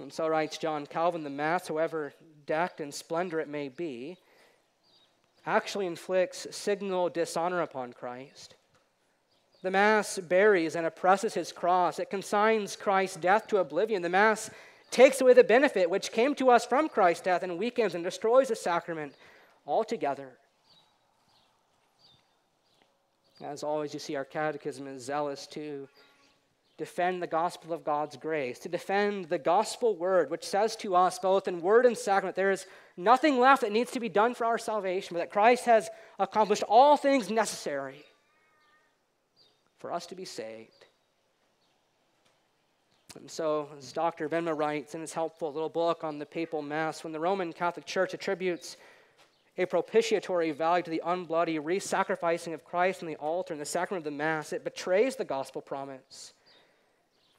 And 0.00 0.12
so 0.12 0.26
writes 0.26 0.58
John 0.58 0.84
Calvin 0.84 1.22
the 1.22 1.30
Mass, 1.30 1.68
however 1.68 2.12
decked 2.44 2.80
in 2.80 2.90
splendor 2.90 3.38
it 3.38 3.48
may 3.48 3.68
be, 3.68 4.16
actually 5.46 5.86
inflicts 5.86 6.48
signal 6.50 7.08
dishonor 7.08 7.60
upon 7.60 7.92
Christ. 7.92 8.56
The 9.62 9.70
Mass 9.70 10.18
buries 10.18 10.74
and 10.74 10.88
oppresses 10.88 11.34
his 11.34 11.52
cross. 11.52 12.00
It 12.00 12.10
consigns 12.10 12.74
Christ's 12.74 13.18
death 13.18 13.46
to 13.46 13.58
oblivion. 13.58 14.02
The 14.02 14.08
Mass 14.08 14.50
takes 14.90 15.20
away 15.20 15.34
the 15.34 15.44
benefit 15.44 15.88
which 15.88 16.10
came 16.10 16.34
to 16.34 16.50
us 16.50 16.66
from 16.66 16.88
Christ's 16.88 17.22
death 17.22 17.44
and 17.44 17.60
weakens 17.60 17.94
and 17.94 18.02
destroys 18.02 18.48
the 18.48 18.56
sacrament 18.56 19.14
altogether. 19.68 20.32
As 23.42 23.62
always, 23.62 23.92
you 23.92 24.00
see 24.00 24.16
our 24.16 24.24
catechism 24.24 24.86
is 24.86 25.04
zealous 25.04 25.46
to 25.48 25.88
defend 26.76 27.22
the 27.22 27.26
gospel 27.26 27.72
of 27.72 27.84
God's 27.84 28.16
grace, 28.16 28.58
to 28.60 28.68
defend 28.68 29.26
the 29.26 29.38
gospel 29.38 29.96
word, 29.96 30.30
which 30.30 30.44
says 30.44 30.74
to 30.76 30.96
us, 30.96 31.18
both 31.18 31.46
in 31.46 31.60
word 31.60 31.86
and 31.86 31.96
sacrament, 31.96 32.36
there 32.36 32.50
is 32.50 32.66
nothing 32.96 33.38
left 33.38 33.62
that 33.62 33.72
needs 33.72 33.92
to 33.92 34.00
be 34.00 34.08
done 34.08 34.34
for 34.34 34.44
our 34.44 34.58
salvation, 34.58 35.14
but 35.14 35.20
that 35.20 35.30
Christ 35.30 35.66
has 35.66 35.88
accomplished 36.18 36.64
all 36.68 36.96
things 36.96 37.30
necessary 37.30 38.04
for 39.78 39.92
us 39.92 40.06
to 40.06 40.14
be 40.14 40.24
saved. 40.24 40.86
And 43.16 43.30
so, 43.30 43.68
as 43.78 43.92
Dr. 43.92 44.28
Venema 44.28 44.56
writes 44.56 44.96
in 44.96 45.00
his 45.00 45.12
helpful 45.12 45.52
little 45.52 45.68
book 45.68 46.02
on 46.02 46.18
the 46.18 46.26
papal 46.26 46.62
mass, 46.62 47.04
when 47.04 47.12
the 47.12 47.20
Roman 47.20 47.52
Catholic 47.52 47.86
Church 47.86 48.14
attributes 48.14 48.76
a 49.56 49.66
propitiatory 49.66 50.50
value 50.50 50.82
to 50.82 50.90
the 50.90 51.02
unbloody 51.04 51.60
re 51.62 51.78
sacrificing 51.78 52.54
of 52.54 52.64
Christ 52.64 53.02
on 53.02 53.08
the 53.08 53.16
altar 53.16 53.54
and 53.54 53.60
the 53.60 53.66
sacrament 53.66 54.06
of 54.06 54.12
the 54.12 54.16
Mass, 54.16 54.52
it 54.52 54.64
betrays 54.64 55.16
the 55.16 55.24
gospel 55.24 55.62
promise. 55.62 56.32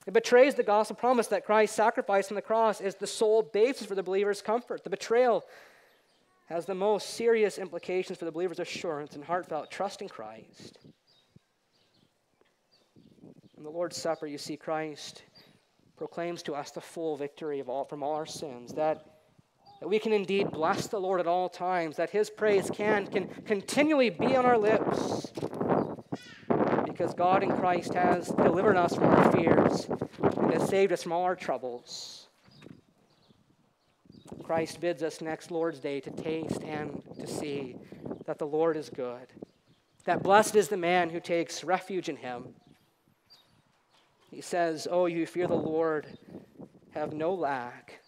It 0.08 0.14
betrays 0.14 0.56
the 0.56 0.64
gospel 0.64 0.96
promise 0.96 1.28
that 1.28 1.46
Christ's 1.46 1.76
sacrifice 1.76 2.30
on 2.30 2.36
the 2.36 2.42
cross 2.42 2.80
is 2.80 2.96
the 2.96 3.08
sole 3.08 3.42
basis 3.42 3.88
for 3.88 3.96
the 3.96 4.04
believer's 4.04 4.42
comfort. 4.42 4.84
The 4.84 4.90
betrayal 4.90 5.44
has 6.46 6.66
the 6.66 6.76
most 6.76 7.16
serious 7.16 7.58
implications 7.58 8.20
for 8.20 8.26
the 8.26 8.32
believer's 8.32 8.60
assurance 8.60 9.16
and 9.16 9.24
heartfelt 9.24 9.72
trust 9.72 10.02
in 10.02 10.08
Christ. 10.08 10.78
In 13.58 13.64
the 13.64 13.70
Lord's 13.70 13.98
Supper, 13.98 14.28
you 14.28 14.38
see 14.38 14.56
Christ 14.56 15.24
proclaims 15.98 16.44
to 16.44 16.54
us 16.54 16.72
the 16.72 16.82
full 16.82 17.18
victory 17.18 17.60
of 17.60 17.68
all, 17.68 17.84
from 17.84 18.04
all 18.04 18.14
our 18.14 18.26
sins, 18.26 18.74
that, 18.74 19.15
that 19.86 19.90
we 19.90 20.00
can 20.00 20.14
indeed 20.14 20.50
bless 20.50 20.88
the 20.88 21.00
Lord 21.00 21.20
at 21.20 21.28
all 21.28 21.48
times, 21.48 21.98
that 21.98 22.10
his 22.10 22.32
praise 22.32 22.72
can, 22.74 23.06
can 23.06 23.28
continually 23.46 24.10
be 24.10 24.36
on 24.36 24.44
our 24.44 24.58
lips 24.58 25.32
because 26.88 27.14
God 27.14 27.44
in 27.44 27.52
Christ 27.52 27.94
has 27.94 28.30
delivered 28.30 28.78
us 28.78 28.96
from 28.96 29.04
our 29.04 29.32
fears 29.32 29.86
and 30.38 30.52
has 30.54 30.68
saved 30.68 30.92
us 30.92 31.04
from 31.04 31.12
all 31.12 31.22
our 31.22 31.36
troubles. 31.36 32.30
Christ 34.44 34.82
bids 34.82 35.04
us 35.04 35.22
next 35.22 35.52
Lord's 35.52 35.80
Day 35.80 36.00
to 36.00 36.10
taste 36.10 36.64
and 36.64 37.04
to 37.20 37.28
see 37.28 37.76
that 38.26 38.40
the 38.40 38.48
Lord 38.48 38.78
is 38.78 38.90
good, 38.90 39.28
that 40.06 40.24
blessed 40.24 40.56
is 40.56 40.68
the 40.68 40.78
man 40.78 41.12
who 41.12 41.20
takes 41.20 41.64
refuge 41.64 42.10
in 42.10 42.16
him. 42.16 42.56
He 44.32 44.42
says, 44.42 44.88
Oh, 44.90 45.06
you 45.06 45.28
fear 45.28 45.46
the 45.46 45.54
Lord, 45.54 46.08
have 46.96 47.14
no 47.14 47.36
lack. 47.36 48.00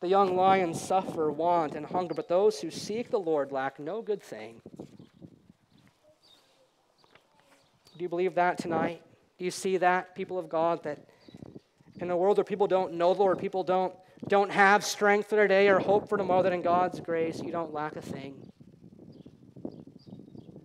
The 0.00 0.08
young 0.08 0.36
lions 0.36 0.80
suffer 0.80 1.30
want 1.30 1.74
and 1.74 1.84
hunger, 1.84 2.14
but 2.14 2.28
those 2.28 2.60
who 2.60 2.70
seek 2.70 3.10
the 3.10 3.18
Lord 3.18 3.50
lack 3.50 3.80
no 3.80 4.00
good 4.00 4.22
thing. 4.22 4.60
Do 7.96 8.04
you 8.04 8.08
believe 8.08 8.36
that 8.36 8.58
tonight? 8.58 9.02
Do 9.38 9.44
you 9.44 9.50
see 9.50 9.76
that, 9.78 10.14
people 10.14 10.38
of 10.38 10.48
God, 10.48 10.84
that 10.84 11.00
in 12.00 12.10
a 12.12 12.16
world 12.16 12.36
where 12.36 12.44
people 12.44 12.68
don't 12.68 12.94
know 12.94 13.12
the 13.12 13.20
Lord, 13.20 13.40
people 13.40 13.64
don't, 13.64 13.92
don't 14.28 14.52
have 14.52 14.84
strength 14.84 15.28
for 15.28 15.36
today 15.36 15.66
or 15.68 15.80
hope 15.80 16.08
for 16.08 16.16
tomorrow, 16.16 16.44
that 16.44 16.52
in 16.52 16.62
God's 16.62 17.00
grace 17.00 17.42
you 17.42 17.50
don't 17.50 17.72
lack 17.72 17.96
a 17.96 18.00
thing? 18.00 18.36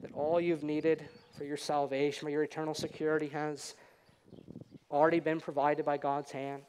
That 0.02 0.14
all 0.14 0.40
you've 0.40 0.64
needed 0.64 1.10
for 1.36 1.44
your 1.44 1.58
salvation, 1.58 2.28
for 2.28 2.30
your 2.30 2.44
eternal 2.44 2.76
security, 2.76 3.30
has 3.30 3.74
already 4.92 5.20
been 5.20 5.40
provided 5.40 5.86
by 5.86 5.98
God's 5.98 6.30
hand? 6.30 6.62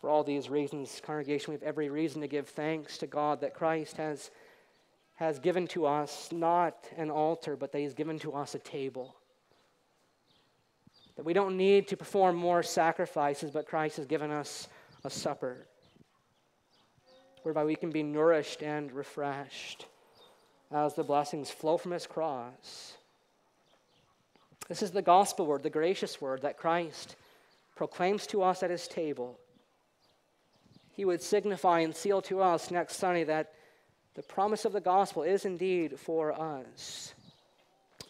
For 0.00 0.08
all 0.08 0.22
these 0.22 0.48
reasons, 0.48 1.00
congregation, 1.04 1.52
we 1.52 1.54
have 1.54 1.62
every 1.62 1.88
reason 1.88 2.20
to 2.20 2.28
give 2.28 2.48
thanks 2.48 2.98
to 2.98 3.06
God 3.06 3.40
that 3.40 3.54
Christ 3.54 3.96
has 3.96 4.30
has 5.18 5.40
given 5.40 5.66
to 5.66 5.84
us 5.84 6.28
not 6.30 6.86
an 6.96 7.10
altar, 7.10 7.56
but 7.56 7.72
that 7.72 7.80
He's 7.80 7.94
given 7.94 8.20
to 8.20 8.34
us 8.34 8.54
a 8.54 8.58
table. 8.60 9.16
That 11.16 11.24
we 11.24 11.32
don't 11.32 11.56
need 11.56 11.88
to 11.88 11.96
perform 11.96 12.36
more 12.36 12.62
sacrifices, 12.62 13.50
but 13.50 13.66
Christ 13.66 13.96
has 13.96 14.06
given 14.06 14.30
us 14.30 14.68
a 15.04 15.10
supper 15.10 15.66
whereby 17.42 17.64
we 17.64 17.74
can 17.74 17.90
be 17.90 18.04
nourished 18.04 18.62
and 18.62 18.92
refreshed 18.92 19.86
as 20.70 20.94
the 20.94 21.02
blessings 21.02 21.50
flow 21.50 21.76
from 21.76 21.90
His 21.90 22.06
cross. 22.06 22.94
This 24.68 24.82
is 24.82 24.92
the 24.92 25.02
gospel 25.02 25.46
word, 25.46 25.64
the 25.64 25.70
gracious 25.70 26.20
word 26.20 26.42
that 26.42 26.58
Christ 26.58 27.16
proclaims 27.74 28.24
to 28.28 28.44
us 28.44 28.62
at 28.62 28.70
His 28.70 28.86
table. 28.86 29.36
He 30.98 31.04
would 31.04 31.22
signify 31.22 31.78
and 31.78 31.94
seal 31.94 32.20
to 32.22 32.42
us 32.42 32.72
next 32.72 32.96
Sunday 32.96 33.22
that 33.22 33.52
the 34.16 34.22
promise 34.24 34.64
of 34.64 34.72
the 34.72 34.80
gospel 34.80 35.22
is 35.22 35.44
indeed 35.44 35.96
for 35.96 36.32
us. 36.32 37.14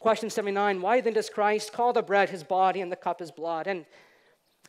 Question 0.01 0.31
79 0.31 0.81
Why 0.81 1.03
then 1.03 1.13
does 1.13 1.29
Christ 1.29 1.75
call 1.75 1.93
the 1.93 2.01
bread 2.01 2.31
his 2.31 2.43
body 2.43 2.81
and 2.81 2.91
the 2.91 2.97
cup 2.97 3.21
his 3.21 3.31
blood? 3.31 3.67
And, 3.67 3.85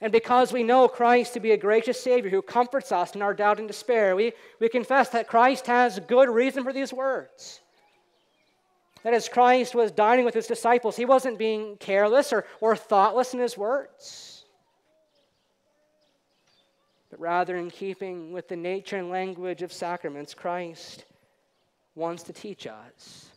and 0.01 0.11
because 0.11 0.51
we 0.51 0.63
know 0.63 0.89
Christ 0.89 1.33
to 1.35 1.39
be 1.39 1.51
a 1.51 1.57
gracious 1.57 2.03
Savior 2.03 2.29
who 2.29 2.41
comforts 2.41 2.91
us 2.91 3.15
in 3.15 3.21
our 3.21 3.33
doubt 3.33 3.57
and 3.57 3.69
despair, 3.69 4.17
we, 4.17 4.33
we 4.59 4.67
confess 4.67 5.07
that 5.11 5.29
Christ 5.29 5.67
has 5.67 5.97
good 5.99 6.27
reason 6.27 6.65
for 6.65 6.73
these 6.73 6.91
words. 6.91 7.61
That 9.03 9.13
as 9.13 9.29
Christ 9.29 9.75
was 9.75 9.91
dining 9.91 10.25
with 10.25 10.33
his 10.33 10.47
disciples, 10.47 10.97
he 10.97 11.05
wasn't 11.05 11.39
being 11.39 11.77
careless 11.77 12.33
or, 12.33 12.45
or 12.59 12.75
thoughtless 12.75 13.33
in 13.33 13.39
his 13.39 13.57
words, 13.57 14.28
but 17.09 17.19
rather 17.19 17.55
in 17.55 17.71
keeping 17.71 18.31
with 18.31 18.47
the 18.47 18.55
nature 18.55 18.97
and 18.97 19.09
language 19.09 19.61
of 19.61 19.73
sacraments, 19.73 20.33
Christ 20.33 21.05
wants 21.95 22.23
to 22.23 22.33
teach 22.33 22.67
us. 22.67 23.29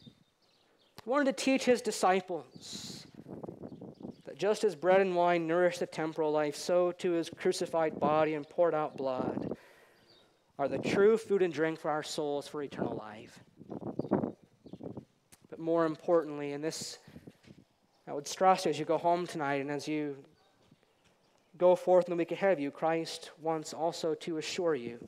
He 1.04 1.10
wanted 1.10 1.36
to 1.36 1.44
teach 1.44 1.64
his 1.64 1.80
disciples 1.80 3.06
that 4.24 4.38
just 4.38 4.62
as 4.62 4.76
bread 4.76 5.00
and 5.00 5.16
wine 5.16 5.46
nourish 5.46 5.78
the 5.78 5.86
temporal 5.86 6.30
life, 6.30 6.54
so 6.54 6.92
too 6.92 7.12
his 7.12 7.30
crucified 7.30 7.98
body 7.98 8.34
and 8.34 8.48
poured 8.48 8.74
out 8.74 8.96
blood 8.96 9.56
are 10.58 10.68
the 10.68 10.78
true 10.78 11.16
food 11.16 11.42
and 11.42 11.52
drink 11.52 11.80
for 11.80 11.90
our 11.90 12.02
souls 12.02 12.46
for 12.46 12.62
eternal 12.62 12.96
life. 12.96 13.40
But 15.50 15.58
more 15.58 15.86
importantly, 15.86 16.52
and 16.52 16.62
this 16.62 16.98
I 18.06 18.12
would 18.12 18.28
stress 18.28 18.66
as 18.66 18.78
you 18.78 18.84
go 18.84 18.98
home 18.98 19.26
tonight 19.26 19.60
and 19.60 19.70
as 19.70 19.88
you 19.88 20.16
go 21.62 21.76
forth 21.76 22.06
in 22.06 22.10
the 22.10 22.16
week 22.16 22.32
ahead 22.32 22.52
of 22.52 22.58
you, 22.58 22.72
Christ 22.72 23.30
wants 23.40 23.72
also 23.72 24.14
to 24.14 24.38
assure 24.38 24.74
you. 24.74 24.98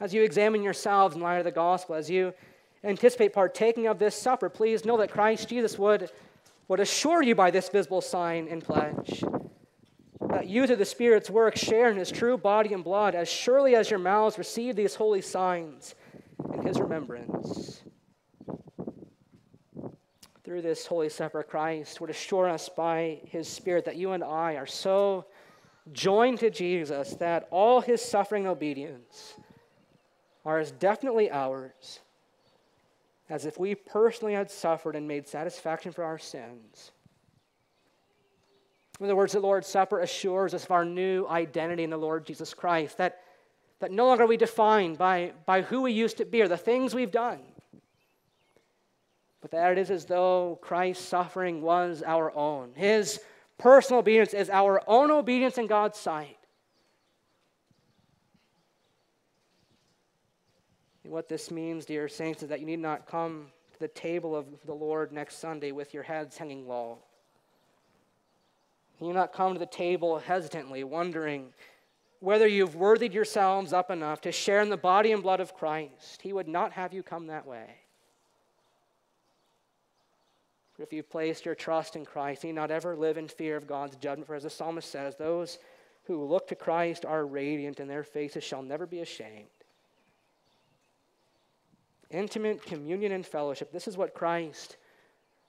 As 0.00 0.12
you 0.12 0.24
examine 0.24 0.60
yourselves 0.60 1.14
in 1.14 1.22
light 1.22 1.38
of 1.38 1.44
the 1.44 1.52
gospel, 1.52 1.94
as 1.94 2.10
you 2.10 2.34
anticipate 2.82 3.32
partaking 3.32 3.86
of 3.86 4.00
this 4.00 4.16
supper, 4.16 4.48
please 4.48 4.84
know 4.84 4.96
that 4.96 5.12
Christ 5.12 5.48
Jesus 5.48 5.78
would, 5.78 6.10
would 6.66 6.80
assure 6.80 7.22
you 7.22 7.36
by 7.36 7.52
this 7.52 7.68
visible 7.68 8.00
sign 8.00 8.48
and 8.48 8.64
pledge 8.64 9.22
that 10.30 10.48
you, 10.48 10.66
through 10.66 10.74
the 10.74 10.84
Spirit's 10.84 11.30
work, 11.30 11.56
share 11.56 11.88
in 11.90 11.96
his 11.96 12.10
true 12.10 12.36
body 12.36 12.74
and 12.74 12.82
blood 12.82 13.14
as 13.14 13.28
surely 13.28 13.76
as 13.76 13.88
your 13.88 14.00
mouths 14.00 14.38
receive 14.38 14.74
these 14.74 14.96
holy 14.96 15.22
signs 15.22 15.94
in 16.52 16.66
his 16.66 16.80
remembrance. 16.80 17.82
Through 20.42 20.62
this 20.62 20.86
Holy 20.86 21.08
Supper, 21.08 21.44
Christ 21.44 22.00
would 22.00 22.10
assure 22.10 22.48
us 22.48 22.68
by 22.68 23.20
his 23.26 23.46
Spirit 23.46 23.84
that 23.84 23.94
you 23.94 24.10
and 24.10 24.24
I 24.24 24.54
are 24.54 24.66
so 24.66 25.26
joined 25.90 26.38
to 26.40 26.50
Jesus 26.50 27.14
that 27.14 27.48
all 27.50 27.80
his 27.80 28.00
suffering 28.00 28.44
and 28.44 28.52
obedience 28.52 29.34
are 30.44 30.58
as 30.58 30.70
definitely 30.70 31.30
ours 31.30 32.00
as 33.28 33.46
if 33.46 33.58
we 33.58 33.74
personally 33.74 34.34
had 34.34 34.50
suffered 34.50 34.94
and 34.94 35.08
made 35.08 35.26
satisfaction 35.26 35.90
for 35.90 36.04
our 36.04 36.18
sins. 36.18 36.92
In 39.00 39.06
other 39.06 39.16
words, 39.16 39.32
the 39.32 39.40
Lord's 39.40 39.66
Supper 39.66 40.00
assures 40.00 40.52
us 40.54 40.64
of 40.64 40.70
our 40.70 40.84
new 40.84 41.26
identity 41.26 41.82
in 41.82 41.90
the 41.90 41.96
Lord 41.96 42.26
Jesus 42.26 42.52
Christ, 42.52 42.98
that, 42.98 43.20
that 43.80 43.90
no 43.90 44.06
longer 44.06 44.24
are 44.24 44.26
we 44.26 44.36
defined 44.36 44.98
by, 44.98 45.32
by 45.46 45.62
who 45.62 45.80
we 45.82 45.92
used 45.92 46.18
to 46.18 46.26
be 46.26 46.42
or 46.42 46.48
the 46.48 46.58
things 46.58 46.94
we've 46.94 47.10
done, 47.10 47.40
but 49.40 49.50
that 49.50 49.72
it 49.72 49.78
is 49.78 49.90
as 49.90 50.04
though 50.04 50.58
Christ's 50.60 51.04
suffering 51.04 51.62
was 51.62 52.02
our 52.06 52.36
own. 52.36 52.72
His 52.74 53.18
personal 53.62 54.00
obedience 54.00 54.34
is 54.34 54.50
our 54.50 54.82
own 54.88 55.10
obedience 55.10 55.56
in 55.56 55.66
God's 55.66 55.98
sight. 55.98 56.36
what 61.12 61.28
this 61.28 61.50
means, 61.50 61.84
dear 61.84 62.08
saints, 62.08 62.42
is 62.42 62.48
that 62.48 62.58
you 62.60 62.66
need 62.66 62.78
not 62.78 63.06
come 63.06 63.48
to 63.74 63.78
the 63.78 63.88
table 63.88 64.34
of 64.34 64.46
the 64.64 64.72
Lord 64.72 65.12
next 65.12 65.38
Sunday 65.38 65.70
with 65.70 65.92
your 65.92 66.02
heads 66.02 66.38
hanging 66.38 66.66
low. 66.66 66.98
You 68.98 69.08
need 69.08 69.12
not 69.14 69.32
come 69.32 69.52
to 69.52 69.58
the 69.58 69.66
table 69.66 70.18
hesitantly, 70.18 70.84
wondering 70.84 71.52
whether 72.20 72.46
you've 72.46 72.76
worthied 72.76 73.12
yourselves 73.12 73.74
up 73.74 73.90
enough 73.90 74.22
to 74.22 74.32
share 74.32 74.62
in 74.62 74.70
the 74.70 74.76
body 74.76 75.12
and 75.12 75.22
blood 75.22 75.40
of 75.40 75.54
Christ. 75.54 76.22
He 76.22 76.32
would 76.32 76.48
not 76.48 76.72
have 76.72 76.94
you 76.94 77.02
come 77.02 77.26
that 77.26 77.46
way. 77.46 77.66
If 80.82 80.92
you've 80.92 81.10
placed 81.10 81.46
your 81.46 81.54
trust 81.54 81.94
in 81.94 82.04
Christ, 82.04 82.42
need 82.42 82.56
not 82.56 82.72
ever 82.72 82.96
live 82.96 83.16
in 83.16 83.28
fear 83.28 83.56
of 83.56 83.68
God's 83.68 83.94
judgment. 83.96 84.26
For 84.26 84.34
as 84.34 84.42
the 84.42 84.50
psalmist 84.50 84.90
says, 84.90 85.14
those 85.16 85.58
who 86.04 86.24
look 86.24 86.48
to 86.48 86.56
Christ 86.56 87.04
are 87.04 87.24
radiant, 87.24 87.78
and 87.78 87.88
their 87.88 88.02
faces 88.02 88.42
shall 88.42 88.62
never 88.62 88.84
be 88.84 89.00
ashamed. 89.00 89.46
Intimate 92.10 92.64
communion 92.66 93.12
and 93.12 93.24
fellowship. 93.24 93.72
This 93.72 93.86
is 93.86 93.96
what 93.96 94.12
Christ 94.12 94.76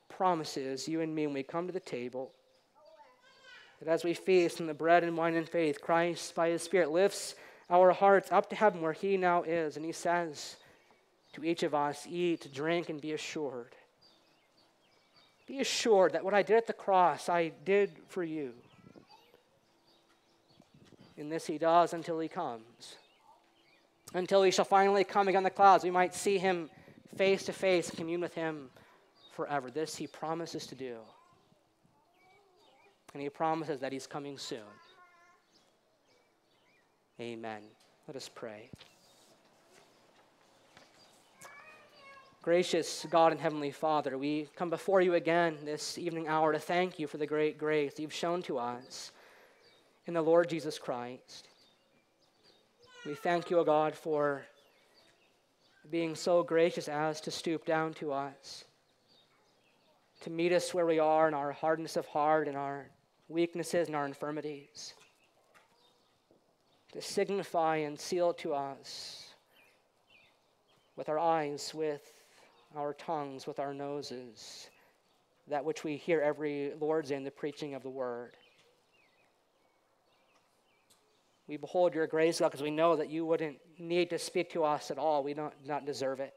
promises 0.08 0.88
you 0.88 1.02
and 1.02 1.13
me 1.13 1.26
when 1.26 1.34
we 1.34 1.43
come 1.43 1.65
to 1.65 1.74
the 1.74 1.80
table. 1.80 2.32
That 3.82 3.91
as 3.91 4.04
we 4.04 4.13
feast 4.13 4.62
on 4.62 4.67
the 4.67 4.74
bread 4.74 5.04
and 5.04 5.17
wine 5.17 5.34
in 5.34 5.46
faith, 5.46 5.82
Christ, 5.82 6.36
by 6.36 6.50
his 6.50 6.62
Spirit, 6.62 6.91
lifts 6.91 7.34
our 7.72 7.91
hearts 7.91 8.32
up 8.32 8.52
to 8.52 8.56
heaven 8.56 8.82
where 8.82 8.93
he 8.93 9.17
now 9.17 9.41
is. 9.41 9.78
And 9.78 9.86
he 9.86 9.91
says 9.91 10.58
to 11.34 11.43
each 11.43 11.63
of 11.63 11.74
us, 11.74 12.06
Eat, 12.08 12.54
drink, 12.54 12.89
and 12.89 13.02
be 13.02 13.13
assured. 13.13 13.76
Be 15.45 15.60
assured 15.60 16.13
that 16.13 16.23
what 16.23 16.34
I 16.34 16.41
did 16.41 16.58
at 16.58 16.67
the 16.67 16.73
cross, 16.73 17.29
I 17.29 17.51
did 17.65 17.91
for 18.08 18.23
you. 18.23 18.53
In 21.17 21.29
this 21.29 21.45
he 21.45 21.58
does 21.58 21.93
until 21.93 22.19
he 22.19 22.27
comes. 22.27 22.95
Until 24.13 24.43
he 24.43 24.51
shall 24.51 24.65
finally 24.65 25.03
come 25.03 25.27
again 25.27 25.38
on 25.38 25.43
the 25.43 25.49
clouds. 25.49 25.84
We 25.84 25.91
might 25.91 26.15
see 26.15 26.38
him 26.38 26.69
face 27.17 27.43
to 27.45 27.53
face, 27.53 27.91
commune 27.91 28.21
with 28.21 28.34
him 28.34 28.69
forever. 29.34 29.69
This 29.69 29.95
he 29.95 30.08
promises 30.08 30.65
to 30.67 30.75
do. 30.75 30.97
And 33.13 33.21
he 33.21 33.29
promises 33.29 33.79
that 33.82 33.91
he's 33.91 34.08
coming 34.08 34.38
soon. 34.38 34.60
Amen. 37.19 37.62
Let 38.08 38.15
us 38.15 38.29
pray. 38.34 38.69
Gracious 42.43 43.08
God 43.10 43.32
and 43.32 43.39
Heavenly 43.39 43.71
Father, 43.71 44.17
we 44.17 44.49
come 44.58 44.69
before 44.69 44.99
you 44.99 45.13
again 45.13 45.56
this 45.63 45.97
evening 45.97 46.27
hour 46.27 46.51
to 46.51 46.60
thank 46.60 46.99
you 46.99 47.08
for 47.08 47.15
the 47.15 47.25
great 47.25 47.58
grace 47.58 47.97
you've 47.97 48.12
shown 48.12 48.41
to 48.41 48.58
us 48.58 49.13
in 50.08 50.13
the 50.13 50.21
Lord 50.21 50.49
Jesus 50.49 50.77
Christ. 50.77 51.47
We 53.06 53.15
thank 53.15 53.49
you, 53.49 53.60
O 53.60 53.63
God, 53.63 53.95
for 53.95 54.43
being 55.89 56.15
so 56.15 56.43
gracious 56.43 56.89
as 56.89 57.21
to 57.21 57.32
stoop 57.32 57.63
down 57.65 57.93
to 57.93 58.12
us, 58.12 58.65
to 60.19 60.29
meet 60.29 60.51
us 60.51 60.73
where 60.73 60.86
we 60.86 60.99
are 60.99 61.29
in 61.29 61.34
our 61.34 61.53
hardness 61.53 61.95
of 61.95 62.06
heart 62.08 62.49
and 62.49 62.58
our 62.58 62.88
weaknesses 63.29 63.88
and 63.88 63.95
our 63.95 64.06
infirmities, 64.06 64.95
to 66.91 67.01
signify 67.01 67.77
and 67.77 67.97
seal 67.97 68.34
to 68.34 68.53
us 68.53 69.29
with 70.97 71.08
our 71.08 71.17
eyes, 71.17 71.73
with 71.73 72.12
our 72.76 72.94
tongues, 72.94 73.46
with 73.46 73.60
our 73.60 73.74
noses, 73.74 74.68
that 75.48 75.64
which 75.64 75.84
we 75.84 75.98
hear 75.98 76.22
every 76.22 76.74
Lord's 76.80 77.12
in 77.12 77.24
the 77.24 77.32
preaching 77.32 77.74
of 77.76 77.84
the 77.84 77.90
word. 77.90 78.36
We 81.48 81.58
behold 81.58 81.94
your 81.94 82.08
grace, 82.08 82.40
God, 82.40 82.50
because 82.50 82.64
we 82.64 82.72
know 82.72 82.96
that 82.96 83.10
you 83.10 83.26
wouldn't 83.26 83.58
need 83.78 84.10
to 84.12 84.18
speak 84.18 84.52
to 84.52 84.64
us 84.64 84.92
at 84.92 84.98
all. 84.98 85.24
We 85.24 85.34
don't 85.34 85.54
not 85.66 85.86
deserve 85.86 86.20
it. 86.20 86.34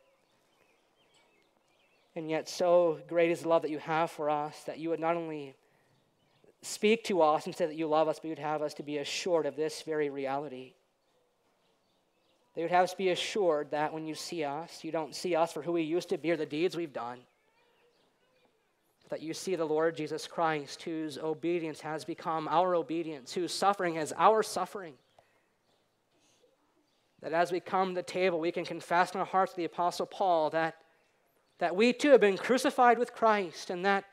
And 2.17 2.31
yet, 2.31 2.49
so 2.49 2.99
great 3.09 3.31
is 3.31 3.43
the 3.43 3.49
love 3.49 3.63
that 3.63 3.71
you 3.71 3.79
have 3.79 4.11
for 4.11 4.31
us 4.31 4.65
that 4.65 4.79
you 4.79 4.89
would 4.89 5.01
not 5.01 5.17
only 5.17 5.55
speak 6.63 7.05
to 7.05 7.23
us 7.23 7.47
and 7.47 7.55
say 7.55 7.67
that 7.67 7.77
you 7.77 7.87
love 7.87 8.09
us, 8.09 8.19
but 8.19 8.29
you'd 8.29 8.39
have 8.39 8.63
us 8.63 8.75
to 8.75 8.83
be 8.83 8.99
assured 8.99 9.47
of 9.47 9.55
this 9.55 9.83
very 9.83 10.11
reality. 10.11 10.75
They 12.57 12.63
would 12.63 12.71
have 12.71 12.85
us 12.85 12.95
be 12.95 13.11
assured 13.11 13.71
that 13.73 13.93
when 13.93 14.07
you 14.07 14.15
see 14.15 14.43
us, 14.43 14.83
you 14.83 14.91
don't 14.91 15.15
see 15.15 15.37
us 15.37 15.53
for 15.53 15.61
who 15.61 15.73
we 15.73 15.83
used 15.83 16.09
to 16.09 16.19
be 16.19 16.31
or 16.31 16.39
the 16.39 16.47
deeds 16.47 16.75
we've 16.75 16.93
done. 16.93 17.19
That 19.11 19.21
you 19.21 19.35
see 19.35 19.55
the 19.57 19.67
Lord 19.67 19.95
Jesus 19.95 20.27
Christ, 20.27 20.83
whose 20.83 21.19
obedience 21.19 21.83
has 21.83 22.05
become 22.07 22.49
our 22.49 22.75
obedience, 22.75 23.35
whose 23.35 23.53
suffering 23.53 23.97
is 23.97 24.15
our 24.17 24.43
suffering. 24.43 24.95
That 27.21 27.35
as 27.35 27.53
we 27.53 27.61
come 27.61 27.91
to 27.91 27.95
the 27.97 28.03
table, 28.03 28.41
we 28.41 28.53
can 28.53 28.65
confess 28.65 29.13
in 29.13 29.21
our 29.21 29.27
hearts 29.27 29.53
to 29.53 29.59
the 29.59 29.65
Apostle 29.67 30.07
Paul 30.07 30.49
that, 30.51 30.77
that 31.59 31.77
we 31.77 31.93
too 31.93 32.11
have 32.11 32.21
been 32.23 32.39
crucified 32.39 32.99
with 32.99 33.13
Christ 33.13 33.69
and 33.69 33.85
that 33.85 34.05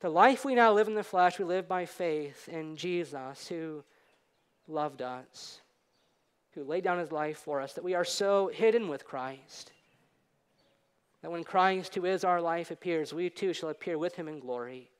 the 0.00 0.08
life 0.08 0.46
we 0.46 0.54
now 0.54 0.72
live 0.72 0.88
in 0.88 0.94
the 0.94 1.04
flesh, 1.04 1.38
we 1.38 1.44
live 1.44 1.68
by 1.68 1.84
faith 1.84 2.48
in 2.48 2.74
Jesus 2.74 3.48
who 3.48 3.84
loved 4.66 5.02
us, 5.02 5.60
who 6.54 6.64
laid 6.64 6.84
down 6.84 6.98
his 6.98 7.12
life 7.12 7.38
for 7.38 7.60
us, 7.60 7.74
that 7.74 7.84
we 7.84 7.94
are 7.94 8.04
so 8.04 8.48
hidden 8.48 8.88
with 8.88 9.04
Christ. 9.04 9.72
That 11.22 11.30
when 11.30 11.44
Christ, 11.44 11.94
who 11.94 12.06
is 12.06 12.24
our 12.24 12.40
life, 12.40 12.70
appears, 12.70 13.12
we 13.12 13.30
too 13.30 13.52
shall 13.52 13.68
appear 13.68 13.98
with 13.98 14.16
him 14.16 14.28
in 14.28 14.40
glory. 14.40 14.90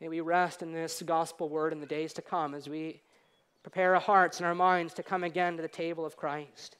May 0.00 0.08
we 0.08 0.20
rest 0.20 0.62
in 0.62 0.72
this 0.72 1.02
gospel 1.02 1.48
word 1.48 1.72
in 1.72 1.80
the 1.80 1.86
days 1.86 2.12
to 2.14 2.22
come 2.22 2.54
as 2.54 2.68
we 2.68 3.02
prepare 3.62 3.94
our 3.94 4.00
hearts 4.00 4.38
and 4.38 4.46
our 4.46 4.54
minds 4.54 4.94
to 4.94 5.02
come 5.02 5.24
again 5.24 5.56
to 5.56 5.62
the 5.62 5.68
table 5.68 6.06
of 6.06 6.16
Christ. 6.16 6.76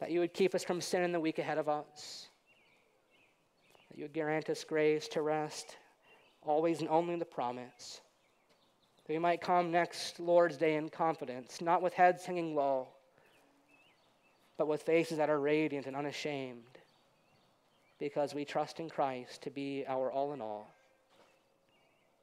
That 0.00 0.10
you 0.10 0.20
would 0.20 0.34
keep 0.34 0.54
us 0.54 0.64
from 0.64 0.80
sin 0.80 1.02
in 1.02 1.12
the 1.12 1.20
week 1.20 1.38
ahead 1.38 1.58
of 1.58 1.68
us 1.68 2.28
that 3.96 4.00
you 4.00 4.04
would 4.04 4.14
grant 4.14 4.50
us 4.50 4.62
grace 4.62 5.08
to 5.08 5.22
rest 5.22 5.76
always 6.42 6.80
and 6.80 6.88
only 6.90 7.14
in 7.14 7.18
the 7.18 7.24
promise. 7.24 8.02
That 9.06 9.12
we 9.12 9.18
might 9.18 9.40
come 9.40 9.70
next 9.70 10.18
Lord's 10.18 10.56
Day 10.56 10.74
in 10.74 10.88
confidence, 10.88 11.60
not 11.60 11.82
with 11.82 11.94
heads 11.94 12.24
hanging 12.24 12.54
low, 12.54 12.88
but 14.58 14.66
with 14.66 14.82
faces 14.82 15.18
that 15.18 15.30
are 15.30 15.38
radiant 15.38 15.86
and 15.86 15.94
unashamed, 15.94 16.62
because 17.98 18.34
we 18.34 18.44
trust 18.44 18.80
in 18.80 18.90
Christ 18.90 19.42
to 19.42 19.50
be 19.50 19.84
our 19.86 20.10
all 20.10 20.32
in 20.32 20.40
all. 20.40 20.68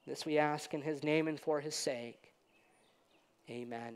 This 0.05 0.25
we 0.25 0.37
ask 0.37 0.73
in 0.73 0.81
his 0.81 1.03
name 1.03 1.27
and 1.27 1.39
for 1.39 1.61
his 1.61 1.75
sake. 1.75 2.31
Amen. 3.49 3.95